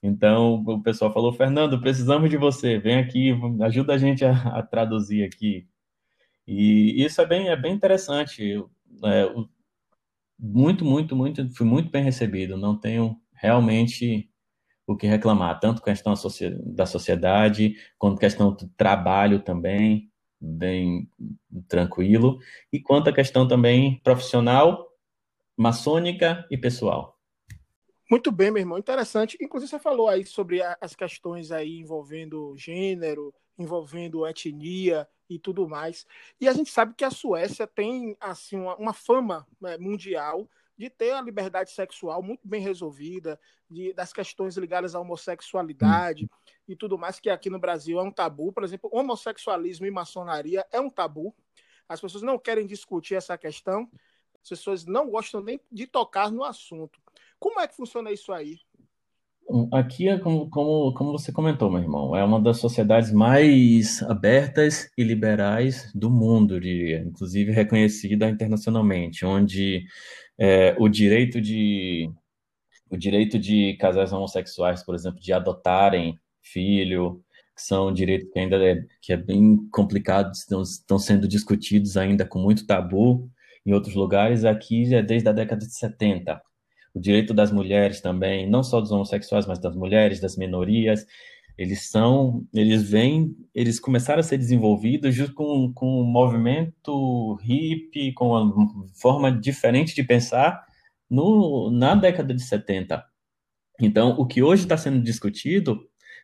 [0.01, 4.63] Então o pessoal falou: Fernando, precisamos de você, vem aqui, ajuda a gente a, a
[4.63, 5.67] traduzir aqui.
[6.47, 8.63] E isso é bem, é bem interessante.
[9.03, 9.35] É,
[10.39, 12.55] muito, muito, muito, fui muito bem recebido.
[12.55, 14.29] Não tenho realmente
[14.85, 16.13] o que reclamar, tanto questão
[16.65, 21.11] da sociedade, quanto questão do trabalho também, bem
[21.67, 22.39] tranquilo,
[22.71, 24.87] e quanto a questão também profissional,
[25.57, 27.17] maçônica e pessoal.
[28.09, 29.37] Muito bem, meu irmão, interessante.
[29.41, 36.05] Inclusive você falou aí sobre as questões aí envolvendo gênero, envolvendo etnia e tudo mais.
[36.39, 40.89] E a gente sabe que a Suécia tem assim uma, uma fama né, mundial de
[40.89, 43.39] ter a liberdade sexual muito bem resolvida,
[43.69, 46.29] de, das questões ligadas à homossexualidade
[46.67, 48.53] e tudo mais, que aqui no Brasil é um tabu.
[48.53, 51.35] Por exemplo, homossexualismo e maçonaria é um tabu.
[51.89, 53.89] As pessoas não querem discutir essa questão,
[54.41, 57.01] as pessoas não gostam nem de tocar no assunto.
[57.39, 58.59] Como é que funciona isso aí?
[59.71, 64.89] Aqui é como, como, como você comentou, meu irmão, é uma das sociedades mais abertas
[64.97, 69.85] e liberais do mundo, diria, inclusive reconhecida internacionalmente, onde
[70.37, 72.11] é, o direito de
[72.89, 77.23] o direito de casais homossexuais, por exemplo, de adotarem filho,
[77.55, 82.25] que são direitos que ainda é, que é bem complicado, estão, estão sendo discutidos ainda
[82.25, 83.29] com muito tabu
[83.65, 86.41] em outros lugares, aqui é desde a década de 70.
[86.97, 91.05] O direito das mulheres também, não só dos homossexuais, mas das mulheres, das minorias,
[91.55, 98.29] eles são, eles vêm, eles começaram a ser desenvolvidos junto com, com movimento hippie, com
[98.29, 98.67] uma
[98.99, 100.65] forma diferente de pensar
[101.07, 103.03] no, na década de 70.
[103.79, 105.79] Então, o que hoje está sendo discutido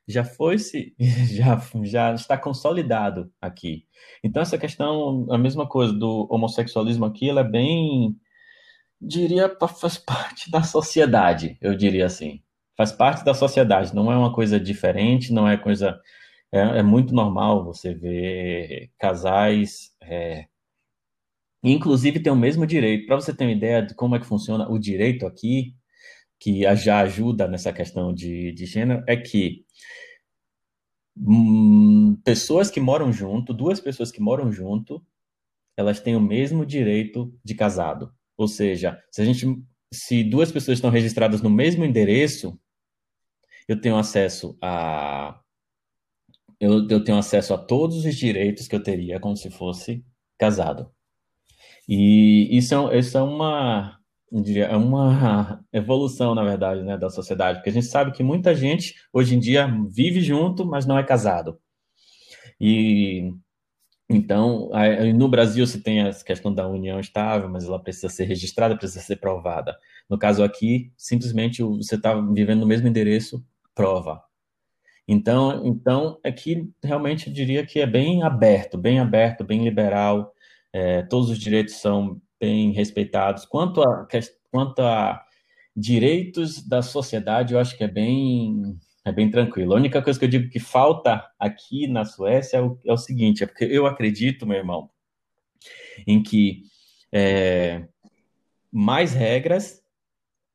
[0.07, 0.95] já foi se
[1.31, 3.85] já, já está consolidado aqui.
[4.23, 8.15] Então essa questão, a mesma coisa do homossexualismo aqui, ela é bem
[9.07, 12.43] diria faz parte da sociedade, eu diria assim
[12.75, 15.99] faz parte da sociedade, não é uma coisa diferente, não é coisa.
[16.51, 19.95] É, é muito normal você ver casais.
[20.01, 20.47] É,
[21.63, 23.07] inclusive tem o mesmo direito.
[23.07, 25.75] Para você ter uma ideia de como é que funciona o direito aqui,
[26.39, 29.65] que já ajuda nessa questão de, de gênero, é que
[31.17, 35.05] hum, pessoas que moram junto, duas pessoas que moram junto,
[35.77, 38.13] elas têm o mesmo direito de casado.
[38.37, 39.45] Ou seja, se a gente
[39.93, 42.59] se duas pessoas estão registradas no mesmo endereço,
[43.67, 45.39] eu tenho acesso a
[46.59, 50.03] eu, eu tenho acesso a todos os direitos que eu teria como se fosse
[50.37, 50.91] casado.
[51.87, 53.99] E isso é, isso é uma
[54.31, 58.95] é uma evolução, na verdade, né, da sociedade, porque a gente sabe que muita gente
[59.11, 61.59] hoje em dia vive junto, mas não é casado.
[62.59, 63.31] E
[64.09, 64.69] então,
[65.15, 69.01] no Brasil se tem a questão da união estável, mas ela precisa ser registrada, precisa
[69.01, 69.77] ser provada.
[70.09, 73.43] No caso aqui, simplesmente você está vivendo no mesmo endereço,
[73.73, 74.21] prova.
[75.07, 80.33] Então, então aqui realmente eu diria que é bem aberto, bem aberto, bem liberal.
[80.71, 83.45] É, todos os direitos são bem respeitados.
[83.45, 84.07] Quanto a,
[84.51, 85.23] quanto a
[85.75, 89.73] direitos da sociedade, eu acho que é bem É bem tranquilo.
[89.73, 92.97] A única coisa que eu digo que falta aqui na Suécia é o, é o
[92.97, 94.89] seguinte, é porque eu acredito, meu irmão,
[96.07, 96.63] em que
[97.11, 97.85] é,
[98.71, 99.83] mais regras,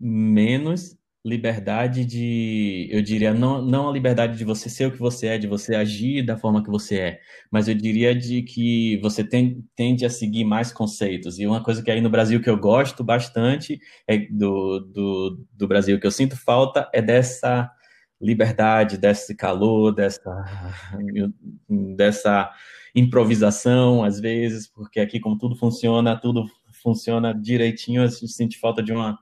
[0.01, 5.27] menos liberdade de, eu diria, não, não a liberdade de você ser o que você
[5.27, 7.21] é, de você agir da forma que você é,
[7.51, 11.39] mas eu diria de que você tem, tende a seguir mais conceitos.
[11.39, 15.69] E uma coisa que aí no Brasil que eu gosto bastante é do, do, do
[15.69, 17.71] Brasil que eu sinto falta é dessa
[18.21, 20.45] liberdade, desse calor, dessa,
[21.97, 22.51] dessa
[22.95, 26.45] improvisação, às vezes, porque aqui, como tudo funciona, tudo
[26.83, 29.19] funciona direitinho, a gente sente falta de uma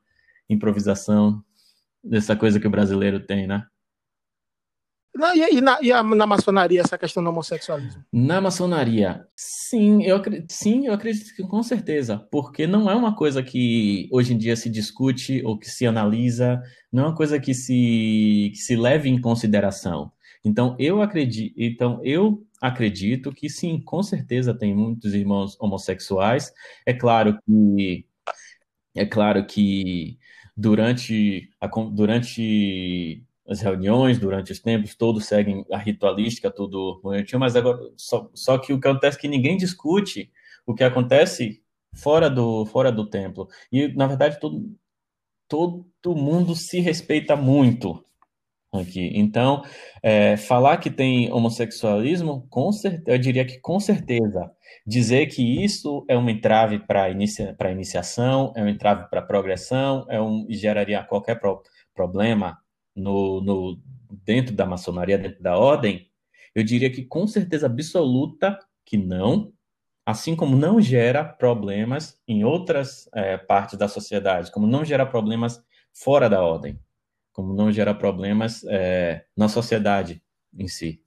[0.48, 1.42] improvisação,
[2.02, 3.66] dessa coisa que o brasileiro tem, né?
[5.16, 8.04] Não, e, na, e na maçonaria, essa questão do homossexualismo?
[8.12, 13.42] Na maçonaria, sim eu, sim, eu acredito que com certeza, porque não é uma coisa
[13.42, 16.62] que hoje em dia se discute ou que se analisa,
[16.92, 20.12] não é uma coisa que se, que se leve em consideração.
[20.44, 26.52] Então eu acredito, então eu acredito que sim, com certeza tem muitos irmãos homossexuais.
[26.84, 28.06] É claro que
[28.94, 30.18] é claro que
[30.56, 37.54] durante, a, durante as reuniões, durante os tempos, todos seguem a ritualística, tudo bonitinho, mas
[37.54, 40.30] agora só, só que o que acontece é que ninguém discute
[40.66, 41.62] o que acontece
[41.94, 43.48] fora do, fora do templo.
[43.70, 44.74] E, na verdade, todo,
[45.48, 48.04] todo mundo se respeita muito
[48.72, 49.12] aqui.
[49.14, 49.62] Então,
[50.02, 54.50] é, falar que tem homossexualismo, com certeza, eu diria que com certeza.
[54.86, 60.20] Dizer que isso é um entrave para inicia, iniciação, é um entrave para progressão, é
[60.20, 61.62] um, geraria qualquer pro,
[61.94, 62.58] problema
[62.96, 63.80] no, no,
[64.24, 66.10] dentro da maçonaria, dentro da ordem,
[66.54, 69.52] eu diria que com certeza absoluta que não,
[70.04, 75.62] assim como não gera problemas em outras é, partes da sociedade, como não gera problemas
[75.92, 76.78] fora da ordem
[77.36, 80.22] como não gera problemas é, na sociedade
[80.58, 81.02] em si.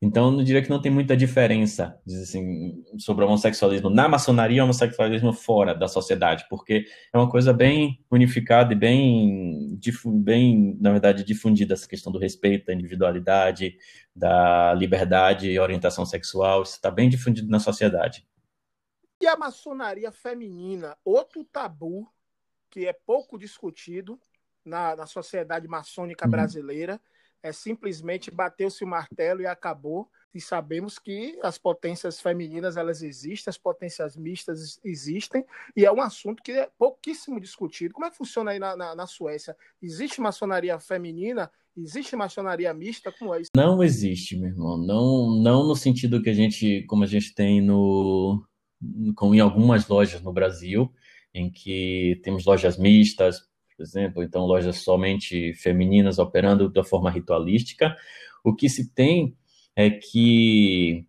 [0.00, 4.60] Então, eu diria que não tem muita diferença assim, sobre o homossexualismo na maçonaria e
[4.60, 9.78] o homossexualismo fora da sociedade, porque é uma coisa bem unificada e bem,
[10.22, 13.76] bem, na verdade, difundida essa questão do respeito, da individualidade,
[14.14, 18.26] da liberdade e orientação sexual, isso está bem difundido na sociedade.
[19.20, 22.08] E a maçonaria feminina, outro tabu
[22.70, 24.20] que é pouco discutido,
[24.68, 26.30] na, na sociedade maçônica uhum.
[26.30, 27.00] brasileira.
[27.42, 30.08] É simplesmente bateu-se o martelo e acabou.
[30.34, 36.02] E sabemos que as potências femininas elas existem, as potências mistas existem, e é um
[36.02, 37.94] assunto que é pouquíssimo discutido.
[37.94, 39.56] Como é que funciona aí na, na, na Suécia?
[39.82, 41.50] Existe maçonaria feminina?
[41.74, 43.10] Existe maçonaria mista?
[43.10, 43.50] Como é isso?
[43.56, 44.76] Não existe, meu irmão.
[44.76, 48.44] Não, não no sentido que a gente, como a gente tem no,
[49.16, 50.92] como em algumas lojas no Brasil,
[51.32, 57.96] em que temos lojas mistas, por exemplo, então lojas somente femininas operando da forma ritualística.
[58.42, 59.36] O que se tem
[59.76, 61.06] é que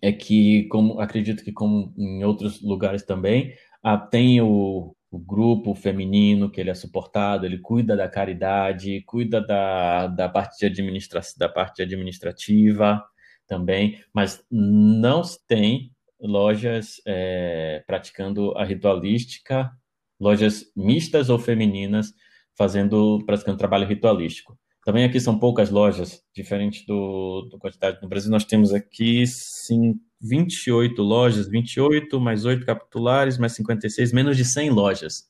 [0.00, 5.74] é que, como acredito que como em outros lugares também, ah, tem o, o grupo
[5.74, 11.20] feminino que ele é suportado, ele cuida da caridade, cuida da, da parte de administra
[11.36, 13.04] da parte administrativa
[13.48, 19.72] também, mas não tem lojas é, praticando a ritualística
[20.20, 22.12] lojas mistas ou femininas
[22.56, 24.58] fazendo, praticando trabalho ritualístico.
[24.84, 28.30] Também aqui são poucas lojas, diferente do, do quantidade no Brasil.
[28.30, 34.70] Nós temos aqui sim, 28 lojas, 28 mais 8 capitulares, mais 56, menos de 100
[34.70, 35.28] lojas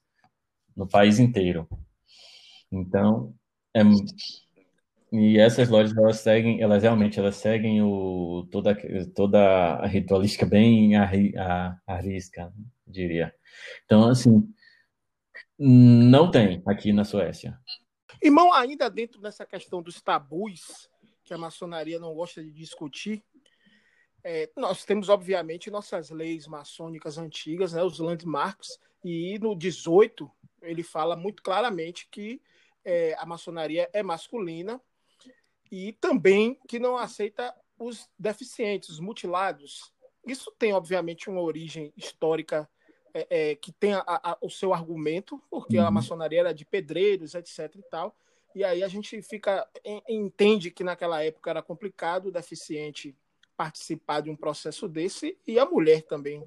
[0.76, 1.68] no país inteiro.
[2.70, 3.34] Então,
[3.74, 3.82] é,
[5.12, 8.76] e essas lojas elas seguem, elas realmente elas seguem o toda
[9.14, 9.40] toda
[9.76, 11.10] a ritualística bem a,
[11.86, 12.52] a, risca,
[12.86, 13.32] diria.
[13.84, 14.48] Então, assim,
[15.62, 17.60] não tem aqui na Suécia.
[18.22, 20.88] Irmão, ainda dentro dessa questão dos tabus
[21.22, 23.22] que a maçonaria não gosta de discutir,
[24.24, 30.30] é, nós temos, obviamente, nossas leis maçônicas antigas, né, os landmarks, e no 18
[30.62, 32.40] ele fala muito claramente que
[32.84, 34.80] é, a maçonaria é masculina
[35.70, 39.92] e também que não aceita os deficientes, os mutilados.
[40.26, 42.68] Isso tem, obviamente, uma origem histórica
[43.14, 45.86] é, é, que tem a, a, o seu argumento, porque uhum.
[45.86, 48.14] a maçonaria era de pedreiros, etc e tal.
[48.54, 49.68] E aí a gente fica
[50.08, 53.14] entende que naquela época era complicado o deficiente
[53.56, 56.42] participar de um processo desse e a mulher também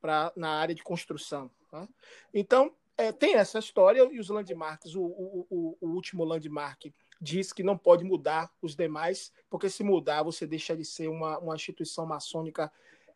[0.00, 1.50] para na área de construção.
[1.70, 1.86] Tá?
[2.32, 7.52] Então é, tem essa história e os landmarks, o, o, o, o, último landmark diz
[7.52, 11.54] que não pode mudar os demais, porque se mudar você deixa de ser uma, uma
[11.54, 12.70] instituição maçônica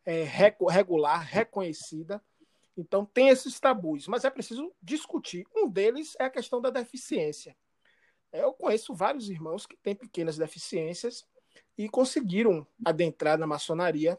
[0.04, 2.22] é, regular, reconhecida
[2.76, 5.46] então, tem esses tabus, mas é preciso discutir.
[5.56, 7.56] Um deles é a questão da deficiência.
[8.32, 11.24] Eu conheço vários irmãos que têm pequenas deficiências
[11.78, 14.18] e conseguiram adentrar na maçonaria,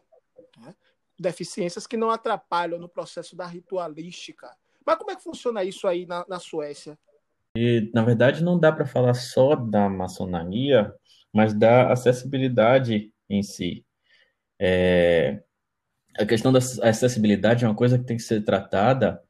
[0.58, 0.74] né?
[1.20, 4.56] deficiências que não atrapalham no processo da ritualística.
[4.86, 6.98] Mas como é que funciona isso aí na, na Suécia?
[7.56, 10.94] E, na verdade, não dá para falar só da maçonaria,
[11.34, 13.86] mas da acessibilidade em si.
[14.60, 15.44] É,
[16.18, 19.22] a questão da acessibilidade é uma coisa que tem que ser tratada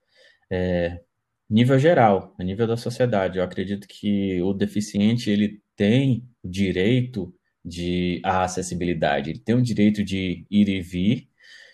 [0.49, 1.01] é,
[1.49, 3.37] nível geral, a nível da sociedade.
[3.37, 7.33] Eu acredito que o deficiente ele tem o direito
[7.63, 11.29] de a acessibilidade, ele tem o direito de ir e vir,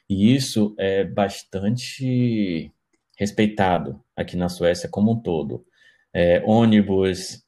[0.09, 2.71] e isso é bastante
[3.17, 5.65] respeitado aqui na Suécia como um todo.
[6.13, 7.43] É, ônibus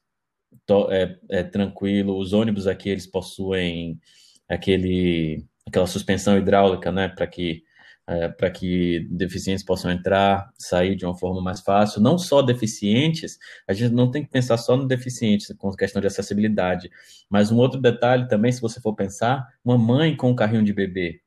[0.64, 4.00] to, é, é tranquilo, os ônibus aqui eles possuem
[4.48, 7.64] aquele aquela suspensão hidráulica, né, para que
[8.08, 12.00] é, para que deficientes possam entrar, sair de uma forma mais fácil.
[12.00, 13.36] Não só deficientes,
[13.66, 16.88] a gente não tem que pensar só no deficiente, com questão de acessibilidade.
[17.28, 20.72] Mas um outro detalhe também, se você for pensar, uma mãe com um carrinho de
[20.72, 21.20] bebê,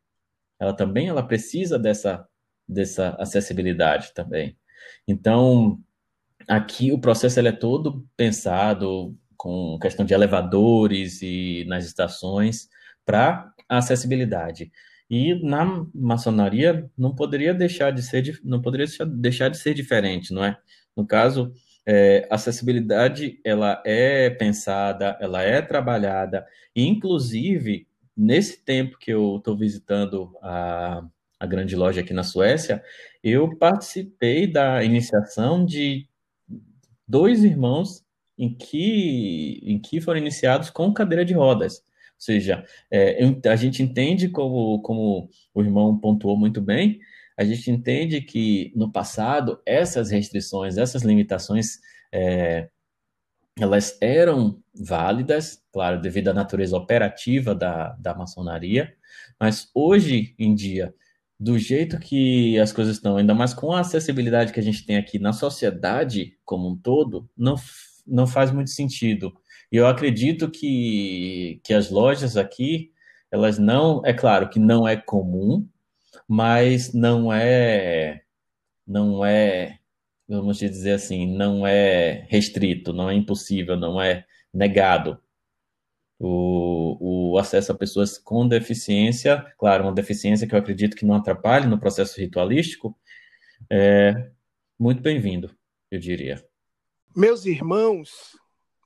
[0.57, 2.25] ela também ela precisa dessa,
[2.65, 4.57] dessa acessibilidade também.
[5.05, 5.79] Então,
[6.47, 12.69] aqui o processo ele é todo pensado com questão de elevadores e nas estações
[13.09, 14.71] para acessibilidade.
[15.09, 20.45] E na maçonaria não poderia deixar de ser não poderia deixar de ser diferente, não
[20.45, 20.55] é?
[20.95, 21.51] No caso,
[21.87, 26.45] é, acessibilidade ela é pensada, ela é trabalhada,
[26.75, 31.03] e inclusive nesse tempo que eu estou visitando a,
[31.39, 32.83] a grande loja aqui na Suécia,
[33.23, 36.07] eu participei da iniciação de
[37.07, 38.05] dois irmãos
[38.37, 41.81] em que, em que foram iniciados com cadeira de rodas
[42.19, 43.17] seja, é,
[43.49, 46.99] a gente entende, como, como o irmão pontuou muito bem,
[47.37, 51.79] a gente entende que no passado essas restrições, essas limitações,
[52.11, 52.67] é,
[53.57, 58.93] elas eram válidas, claro, devido à natureza operativa da, da maçonaria,
[59.39, 60.93] mas hoje em dia,
[61.39, 64.97] do jeito que as coisas estão, ainda mais com a acessibilidade que a gente tem
[64.97, 67.55] aqui na sociedade como um todo, não,
[68.05, 69.33] não faz muito sentido
[69.71, 72.91] e eu acredito que, que as lojas aqui,
[73.31, 75.67] elas não, é claro que não é comum,
[76.27, 78.21] mas não é,
[78.85, 79.79] não é,
[80.27, 85.19] vamos dizer assim, não é restrito, não é impossível, não é negado
[86.19, 91.15] o, o acesso a pessoas com deficiência, claro, uma deficiência que eu acredito que não
[91.15, 92.95] atrapalhe no processo ritualístico,
[93.69, 94.29] é
[94.77, 95.55] muito bem-vindo,
[95.89, 96.43] eu diria.
[97.15, 98.37] Meus irmãos,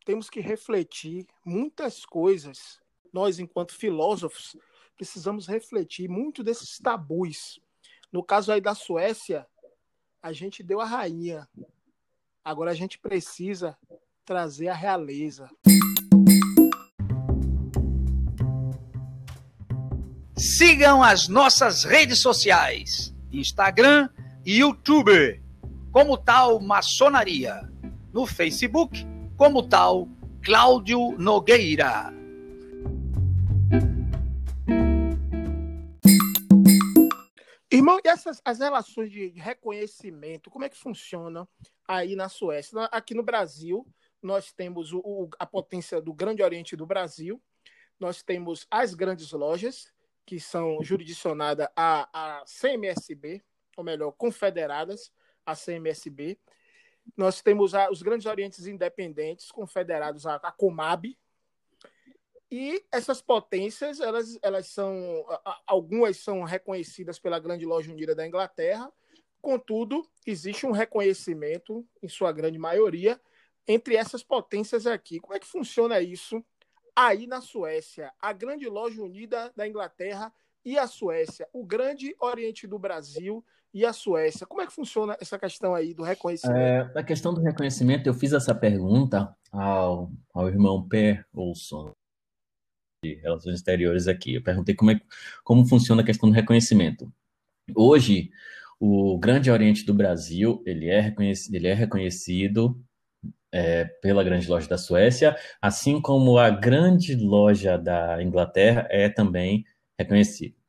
[0.04, 2.80] temos que refletir muitas coisas.
[3.12, 4.56] Nós, enquanto filósofos,
[4.96, 7.60] precisamos refletir muito desses tabus.
[8.12, 9.48] No caso aí da Suécia,
[10.22, 11.48] a gente deu a rainha.
[12.44, 13.78] Agora a gente precisa
[14.26, 15.50] trazer a realeza.
[20.36, 24.10] Sigam as nossas redes sociais: Instagram
[24.46, 25.42] e YouTube,
[25.92, 27.70] como tal Maçonaria.
[28.12, 29.13] No Facebook,
[29.44, 30.08] como tal
[30.42, 32.14] Cláudio Nogueira.
[37.70, 41.46] Irmão, e essas as relações de reconhecimento, como é que funcionam
[41.86, 42.86] aí na Suécia?
[42.86, 43.86] Aqui no Brasil,
[44.22, 47.44] nós temos o, a potência do Grande Oriente do Brasil,
[48.00, 49.92] nós temos as grandes lojas,
[50.26, 53.44] que são jurisdicionadas à, à CMSB,
[53.76, 55.12] ou melhor, confederadas
[55.46, 56.40] à CMSB,
[57.16, 61.18] nós temos a, os grandes orientes independentes confederados à, à Comab.
[62.52, 65.26] E essas potências, elas, elas são.
[65.66, 68.92] Algumas são reconhecidas pela Grande Loja Unida da Inglaterra,
[69.44, 73.20] contudo, existe um reconhecimento, em sua grande maioria,
[73.68, 75.20] entre essas potências aqui.
[75.20, 76.44] Como é que funciona isso
[76.96, 78.14] aí na Suécia?
[78.22, 80.34] A Grande Loja Unida da Inglaterra
[80.64, 84.46] e a Suécia, o Grande Oriente do Brasil e a Suécia.
[84.46, 86.58] Como é que funciona essa questão aí do reconhecimento?
[86.58, 91.92] É, a questão do reconhecimento, eu fiz essa pergunta ao, ao irmão Per Olson,
[93.04, 94.36] de Relações Exteriores aqui.
[94.36, 95.02] Eu perguntei como, é,
[95.44, 97.12] como funciona a questão do reconhecimento.
[97.76, 98.32] Hoje,
[98.80, 102.80] o Grande Oriente do Brasil, ele é reconhecido, ele é reconhecido
[103.52, 109.66] é, pela Grande Loja da Suécia, assim como a Grande Loja da Inglaterra é também
[110.00, 110.63] reconhecido.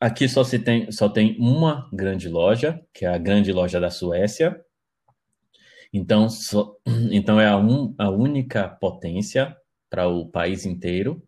[0.00, 3.90] Aqui só, se tem, só tem uma grande loja, que é a grande loja da
[3.90, 4.58] Suécia.
[5.92, 6.74] Então, só,
[7.12, 9.54] então é a, un, a única potência
[9.90, 11.22] para o país inteiro.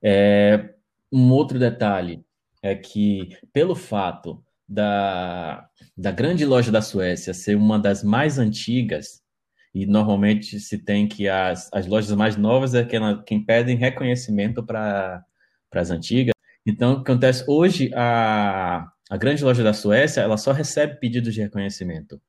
[0.00, 0.72] É,
[1.10, 2.24] um outro detalhe
[2.62, 9.20] é que, pelo fato da, da grande loja da Suécia ser uma das mais antigas,
[9.74, 14.64] e normalmente se tem que as, as lojas mais novas é quem, quem pedem reconhecimento
[14.64, 15.24] para
[15.72, 16.31] as antigas.
[16.64, 21.34] Então, o que acontece hoje, a, a grande loja da Suécia, ela só recebe pedidos
[21.34, 22.20] de reconhecimento.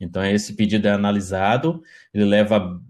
[0.00, 1.82] Então, esse pedido é analisado,
[2.12, 2.80] ele leva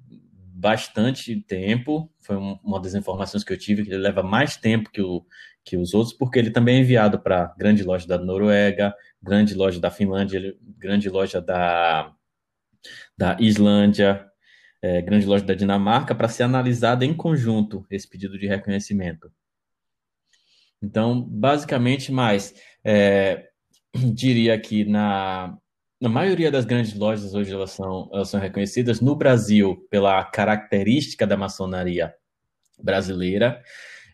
[0.56, 5.02] bastante tempo, foi uma das informações que eu tive, que ele leva mais tempo que,
[5.02, 5.24] o,
[5.62, 9.78] que os outros, porque ele também é enviado para grande loja da Noruega, grande loja
[9.78, 12.10] da Finlândia, grande loja da,
[13.16, 14.26] da Islândia,
[14.80, 19.30] é, grande loja da Dinamarca, para ser analisado em conjunto esse pedido de reconhecimento.
[20.82, 22.54] Então, basicamente, mais,
[22.84, 23.48] é,
[24.14, 25.56] diria que na,
[26.00, 31.26] na maioria das grandes lojas hoje elas são, elas são reconhecidas no Brasil pela característica
[31.26, 32.14] da maçonaria
[32.82, 33.62] brasileira.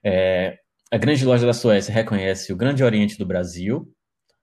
[0.05, 0.59] É,
[0.91, 3.91] a grande loja da Suécia reconhece o Grande Oriente do Brasil,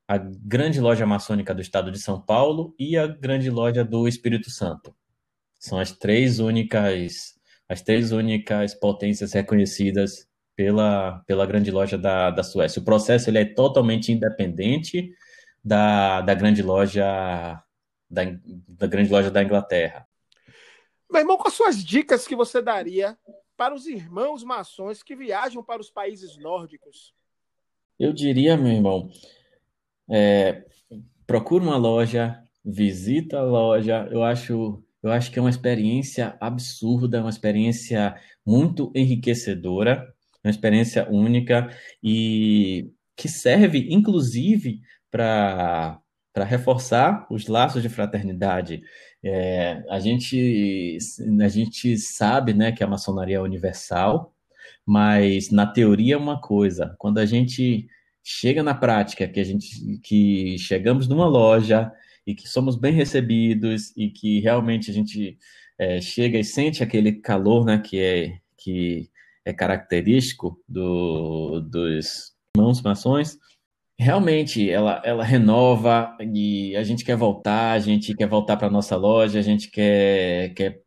[0.07, 4.49] a grande loja maçônica do estado de São Paulo e a grande loja do Espírito
[4.49, 4.95] Santo.
[5.59, 7.37] São as três únicas
[7.69, 10.27] as três únicas potências reconhecidas
[10.59, 12.81] pela, pela grande loja da, da Suécia.
[12.81, 15.15] O processo ele é totalmente independente
[15.63, 17.63] da, da grande loja
[18.09, 18.23] da,
[18.67, 20.05] da grande loja da Inglaterra.
[21.09, 23.17] Meu irmão, quais suas dicas que você daria
[23.55, 27.13] para os irmãos maçons que viajam para os países nórdicos?
[27.97, 29.09] Eu diria, meu irmão,
[30.09, 30.65] é,
[31.25, 34.09] procura uma loja, visita a loja.
[34.11, 38.13] Eu acho, eu acho que é uma experiência absurda, uma experiência
[38.45, 40.13] muito enriquecedora,
[40.43, 41.69] uma experiência única
[42.03, 44.81] e que serve, inclusive,
[45.11, 46.01] para
[46.45, 48.81] reforçar os laços de fraternidade.
[49.21, 50.97] É, a, gente,
[51.41, 54.33] a gente sabe né, que a maçonaria é universal,
[54.85, 56.95] mas na teoria é uma coisa.
[56.97, 57.87] Quando a gente
[58.23, 61.91] chega na prática, que a gente que chegamos numa loja
[62.25, 65.37] e que somos bem recebidos e que realmente a gente
[65.77, 69.09] é, chega e sente aquele calor né, que, é, que
[69.49, 73.37] é característico do, dos irmãos maçons,
[73.97, 78.95] realmente ela, ela renova e a gente quer voltar, a gente quer voltar para nossa
[78.95, 80.81] loja, a gente quer, quer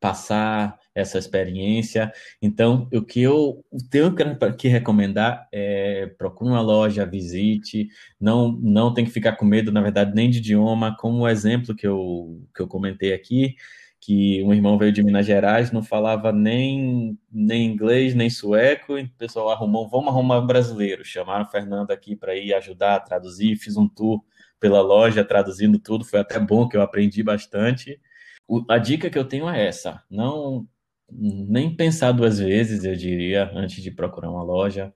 [0.00, 2.12] passar essa experiência.
[2.42, 4.14] Então, o que eu tenho
[4.56, 7.88] que recomendar é procure uma loja, visite,
[8.20, 11.74] não não tem que ficar com medo, na verdade, nem de idioma, como o exemplo
[11.74, 13.54] que eu, que eu comentei aqui,
[14.00, 19.02] que um irmão veio de Minas Gerais, não falava nem, nem inglês, nem sueco, e
[19.02, 21.04] o pessoal arrumou, vamos arrumar um brasileiro.
[21.04, 24.22] Chamaram o Fernando aqui para ir ajudar a traduzir, fiz um tour
[24.60, 28.00] pela loja traduzindo tudo, foi até bom que eu aprendi bastante.
[28.46, 30.66] O, a dica que eu tenho é essa, não
[31.10, 34.92] nem pensar duas vezes, eu diria, antes de procurar uma loja,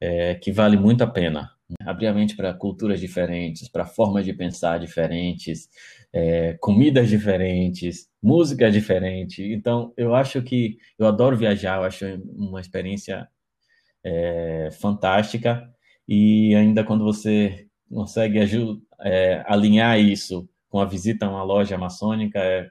[0.00, 1.50] é, que vale muito a pena.
[1.84, 5.68] Abrir a mente para culturas diferentes, para formas de pensar diferentes,
[6.16, 9.42] é, comidas diferentes, música diferente.
[9.52, 13.28] Então, eu acho que eu adoro viajar, eu acho uma experiência
[14.02, 15.70] é, fantástica.
[16.08, 18.38] E ainda quando você consegue
[19.00, 22.70] é, alinhar isso com a visita a uma loja maçônica, é,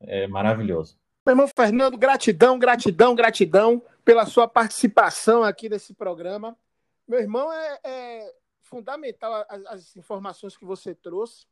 [0.00, 0.98] é maravilhoso.
[1.26, 6.56] Meu irmão Fernando, gratidão, gratidão, gratidão pela sua participação aqui nesse programa.
[7.06, 8.32] Meu irmão, é, é
[8.62, 11.44] fundamental as, as, informações que você trouxe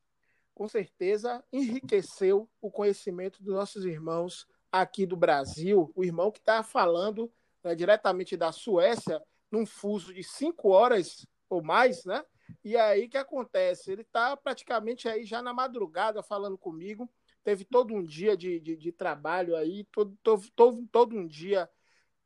[0.54, 5.92] com certeza enriqueceu o conhecimento dos nossos irmãos aqui do Brasil.
[5.94, 7.32] O irmão que está falando
[7.62, 12.24] né, diretamente da Suécia, num fuso de cinco horas ou mais, né?
[12.62, 13.90] E aí que acontece?
[13.90, 17.10] Ele está praticamente aí já na madrugada falando comigo.
[17.42, 21.68] Teve todo um dia de, de, de trabalho aí, todo, todo, todo um dia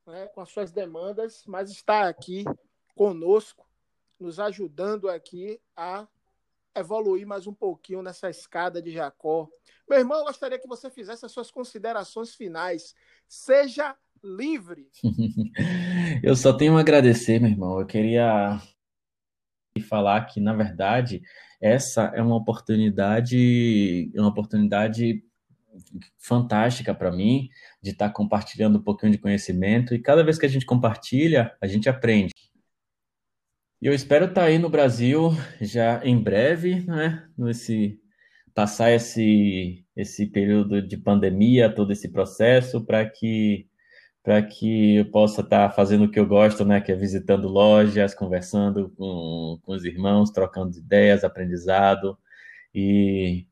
[0.07, 2.45] né, com as suas demandas, mas está aqui
[2.95, 3.69] conosco,
[4.19, 6.09] nos ajudando aqui a
[6.79, 9.49] evoluir mais um pouquinho nessa escada de Jacó.
[9.89, 12.95] Meu irmão, eu gostaria que você fizesse as suas considerações finais.
[13.27, 14.89] Seja livre.
[16.23, 17.81] eu só tenho a agradecer, meu irmão.
[17.81, 18.61] Eu queria
[19.89, 21.23] falar que, na verdade,
[21.61, 25.23] essa é uma oportunidade, uma oportunidade
[26.19, 27.49] fantástica para mim
[27.81, 31.67] de estar compartilhando um pouquinho de conhecimento e cada vez que a gente compartilha, a
[31.67, 32.33] gente aprende.
[33.81, 37.29] E eu espero estar aí no Brasil já em breve, né?
[37.39, 38.01] Nesse,
[38.53, 43.69] passar esse, esse período de pandemia, todo esse processo, para que
[44.21, 46.81] para que eu possa estar fazendo o que eu gosto, né?
[46.81, 52.19] Que é visitando lojas, conversando com, com os irmãos, trocando ideias, aprendizado.
[52.75, 53.47] E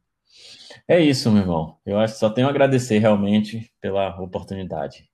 [0.89, 1.79] é isso, meu irmão.
[1.87, 5.09] Eu acho que só tenho a agradecer realmente pela oportunidade.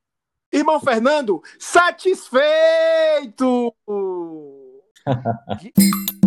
[0.52, 2.42] Irmão Fernando, satisfeito!
[5.74, 6.21] que...